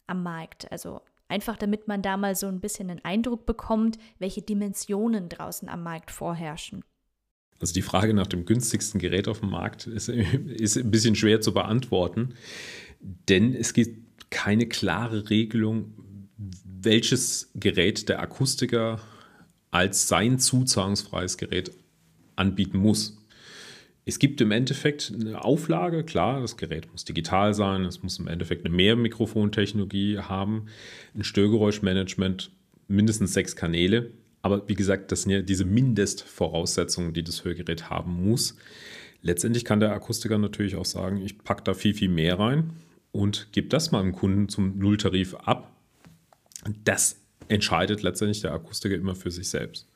am 0.08 0.22
Markt? 0.22 0.70
Also 0.70 1.00
Einfach 1.28 1.58
damit 1.58 1.88
man 1.88 2.02
da 2.02 2.18
mal 2.18 2.36
so 2.36 2.48
ein 2.48 2.60
bisschen 2.60 2.90
einen 2.90 3.04
Eindruck 3.04 3.46
bekommt, 3.46 3.98
welche 4.20 4.42
Dimensionen 4.42 5.30
draußen 5.30 5.68
am 5.70 5.84
Markt 5.84 6.12
vorherrschen. 6.12 6.84
Also 7.60 7.74
die 7.74 7.82
Frage 7.82 8.14
nach 8.14 8.28
dem 8.28 8.46
günstigsten 8.46 9.00
Gerät 9.00 9.28
auf 9.28 9.40
dem 9.40 9.50
Markt 9.50 9.88
ist, 9.88 10.10
ist 10.10 10.78
ein 10.78 10.92
bisschen 10.92 11.16
schwer 11.16 11.42
zu 11.42 11.54
beantworten, 11.54 12.36
denn 13.00 13.56
es 13.56 13.74
gibt 13.74 14.30
keine 14.30 14.68
klare 14.68 15.30
Regelung, 15.30 15.94
welches 16.38 17.52
Gerät 17.56 18.10
der 18.10 18.20
Akustiker 18.20 19.00
als 19.72 20.08
sein 20.08 20.40
zuzahlungsfreies 20.40 21.38
Gerät 21.38 21.72
anbieten 22.36 22.78
muss. 22.78 23.18
Es 24.08 24.20
gibt 24.20 24.40
im 24.40 24.52
Endeffekt 24.52 25.12
eine 25.20 25.44
Auflage, 25.44 26.04
klar, 26.04 26.40
das 26.40 26.58
Gerät 26.58 26.92
muss 26.92 27.06
digital 27.06 27.56
sein, 27.56 27.86
es 27.86 28.04
muss 28.04 28.20
im 28.20 28.28
Endeffekt 28.28 28.64
eine 28.64 28.76
Mehrmikrofontechnologie 28.76 30.20
haben, 30.20 30.68
ein 31.16 31.24
Störgeräuschmanagement, 31.24 32.52
mindestens 32.88 33.34
sechs 33.34 33.56
Kanäle. 33.56 34.12
Aber 34.44 34.70
wie 34.70 34.76
gesagt, 34.76 35.12
das 35.12 35.24
sind 35.24 35.32
ja 35.32 35.42
diese 35.42 35.66
Mindestvoraussetzungen, 35.66 37.14
die 37.14 37.24
das 37.24 37.44
Hörgerät 37.44 37.90
haben 37.90 38.30
muss. 38.30 38.56
Letztendlich 39.24 39.66
kann 39.66 39.80
der 39.80 39.92
Akustiker 39.92 40.38
natürlich 40.38 40.76
auch 40.76 40.86
sagen, 40.86 41.20
ich 41.26 41.40
packe 41.40 41.64
da 41.64 41.74
viel, 41.74 41.96
viel 41.96 42.10
mehr 42.10 42.38
rein 42.38 42.74
und 43.12 43.48
gebe 43.54 43.70
das 43.70 43.92
mal 43.92 44.04
dem 44.04 44.12
Kunden 44.12 44.50
zum 44.50 44.78
Nulltarif 44.78 45.34
ab. 45.34 45.72
Das 46.84 47.20
entscheidet 47.48 48.04
letztendlich 48.04 48.42
der 48.42 48.54
Akustiker 48.54 48.94
immer 48.94 49.16
für 49.16 49.32
sich 49.32 49.50
selbst. 49.50 49.88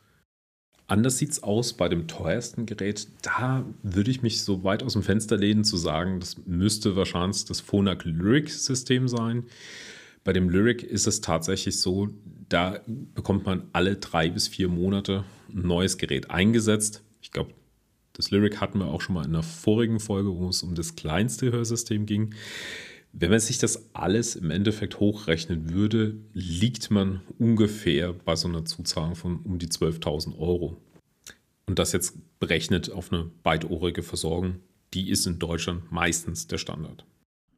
Anders 0.89 1.19
sieht 1.19 1.32
es 1.32 1.43
aus 1.43 1.73
bei 1.73 1.88
dem 1.88 2.08
teuersten 2.08 2.65
Gerät. 2.65 3.08
Da 3.21 3.63
würde 3.84 4.10
ich 4.10 4.23
mich 4.23 4.41
so 4.41 4.63
weit 4.63 4.82
aus 4.82 4.93
dem 4.93 5.04
Fenster 5.04 5.38
lehnen 5.38 5.63
zu 5.63 5.78
sagen, 5.78 6.19
das 6.19 6.38
müsste 6.47 6.95
wahrscheinlich 6.95 7.45
das 7.45 7.62
Phonak 7.62 8.06
Lyric-System 8.06 9.08
sein. 9.08 9.43
Bei 10.23 10.34
dem 10.34 10.49
Lyric 10.49 10.82
ist 10.82 11.06
es 11.06 11.21
tatsächlich 11.21 11.80
so, 11.80 12.10
da 12.49 12.80
bekommt 13.13 13.45
man 13.45 13.67
alle 13.71 13.97
drei 13.97 14.30
bis 14.30 14.47
vier 14.47 14.67
Monate 14.67 15.25
ein 15.54 15.67
neues 15.67 15.99
Gerät 15.99 16.32
eingesetzt. 16.32 17.04
Ich 17.21 17.32
glaube, 17.32 17.54
das 18.13 18.32
Lyric 18.32 18.60
hatten 18.60 18.80
wir 18.80 18.88
auch 18.88 19.02
schon 19.02 19.13
mal 19.13 19.25
in 19.25 19.36
einer 19.36 19.43
vorigen 19.43 19.99
Folge, 19.99 20.36
wo 20.36 20.49
es 20.49 20.63
um 20.63 20.73
das 20.73 20.95
kleinste 20.95 21.52
Hörsystem 21.52 22.08
ging. 22.08 22.34
Wenn 23.12 23.32
man 23.32 23.39
sich 23.39 23.58
das 23.58 23.93
alles 23.95 24.36
im 24.36 24.52
Endeffekt 24.52 25.00
hochrechnen 25.00 25.69
würde, 25.74 26.17
liegt 26.34 26.91
man 26.91 27.22
ungefähr 27.39 28.13
bei 28.13 28.36
so 28.36 28.48
einer 28.48 28.65
Zuzahlung 28.65 29.15
von 29.15 29.39
um 29.43 29.58
die 29.58 29.67
12.000 29.67 30.38
Euro. 30.38 30.78
Und 31.65 31.80
das 31.80 31.91
jetzt 31.91 32.17
berechnet 32.39 32.91
auf 32.91 33.12
eine 33.12 33.30
beidohrige 33.43 34.04
Versorgung, 34.04 34.60
die 34.93 35.10
ist 35.10 35.28
in 35.28 35.39
Deutschland 35.39 35.91
meistens 35.91 36.48
der 36.48 36.58
Standard. 36.58 37.06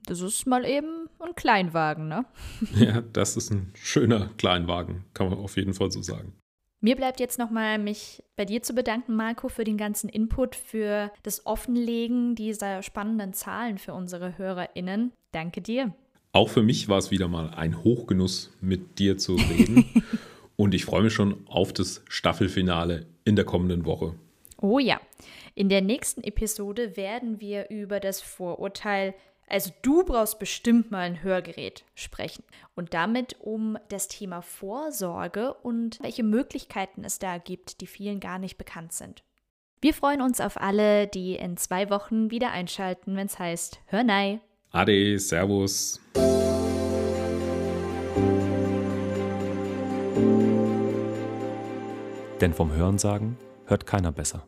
Das 0.06 0.22
ist 0.22 0.48
mal 0.48 0.66
eben 0.66 1.08
ein 1.20 1.36
Kleinwagen, 1.36 2.08
ne? 2.08 2.26
Ja, 2.76 3.02
das 3.02 3.38
ist 3.38 3.52
ein 3.52 3.72
schöner 3.76 4.32
Kleinwagen, 4.38 5.06
kann 5.14 5.30
man 5.30 5.38
auf 5.38 5.58
jeden 5.58 5.74
Fall 5.74 5.92
so 5.92 6.02
sagen. 6.02 6.34
Mir 6.84 6.96
bleibt 6.96 7.20
jetzt 7.20 7.38
nochmal, 7.38 7.78
mich 7.78 8.24
bei 8.36 8.44
dir 8.44 8.64
zu 8.64 8.74
bedanken, 8.74 9.16
Marco, 9.16 9.50
für 9.50 9.64
den 9.64 9.78
ganzen 9.78 10.10
Input, 10.10 10.56
für 10.56 11.12
das 11.22 11.46
Offenlegen 11.46 12.34
dieser 12.34 12.82
spannenden 12.82 13.34
Zahlen 13.34 13.78
für 13.78 13.94
unsere 13.94 14.40
HörerInnen. 14.40 15.14
Danke 15.32 15.62
dir. 15.62 15.94
Auch 16.34 16.50
für 16.50 16.64
mich 16.64 16.88
war 16.88 16.98
es 16.98 17.12
wieder 17.12 17.28
mal 17.28 17.50
ein 17.50 17.84
Hochgenuss, 17.84 18.52
mit 18.62 19.00
dir 19.00 19.18
zu 19.18 19.36
reden. 19.36 19.86
Und 20.56 20.74
ich 20.74 20.86
freue 20.86 21.04
mich 21.04 21.14
schon 21.14 21.46
auf 21.48 21.74
das 21.74 22.04
Staffelfinale 22.08 23.08
in 23.26 23.36
der 23.36 23.46
kommenden 23.46 23.86
Woche. 23.86 24.16
Oh 24.62 24.80
ja. 24.80 25.02
In 25.56 25.70
der 25.70 25.82
nächsten 25.82 26.24
Episode 26.24 26.96
werden 26.96 27.42
wir 27.42 27.70
über 27.70 28.00
das 28.00 28.22
Vorurteil 28.22 29.14
Also 29.48 29.72
du 29.82 30.04
brauchst 30.06 30.40
bestimmt 30.40 30.92
mal 30.92 31.00
ein 31.00 31.24
Hörgerät 31.24 31.84
sprechen. 31.96 32.44
Und 32.76 32.94
damit 32.94 33.38
um 33.42 33.78
das 33.90 34.08
Thema 34.08 34.42
Vorsorge 34.42 35.54
und 35.54 36.00
welche 36.02 36.24
Möglichkeiten 36.24 37.04
es 37.04 37.20
da 37.20 37.38
gibt, 37.38 37.82
die 37.82 37.88
vielen 37.88 38.20
gar 38.20 38.40
nicht 38.40 38.58
bekannt 38.58 38.94
sind. 38.94 39.24
Wir 39.82 39.96
freuen 39.96 40.22
uns 40.22 40.40
auf 40.40 40.62
alle, 40.62 41.08
die 41.08 41.36
in 41.36 41.58
zwei 41.58 41.90
Wochen 41.90 42.30
wieder 42.30 42.52
einschalten, 42.52 43.16
wenn 43.16 43.26
es 43.26 43.40
heißt 43.40 43.82
Hör 43.88 44.04
nei. 44.04 44.40
Ade, 44.74 45.20
Servus. 45.20 46.00
Denn 52.40 52.54
vom 52.54 52.72
Hörensagen 52.72 53.36
hört 53.66 53.86
keiner 53.86 54.14
besser. 54.14 54.48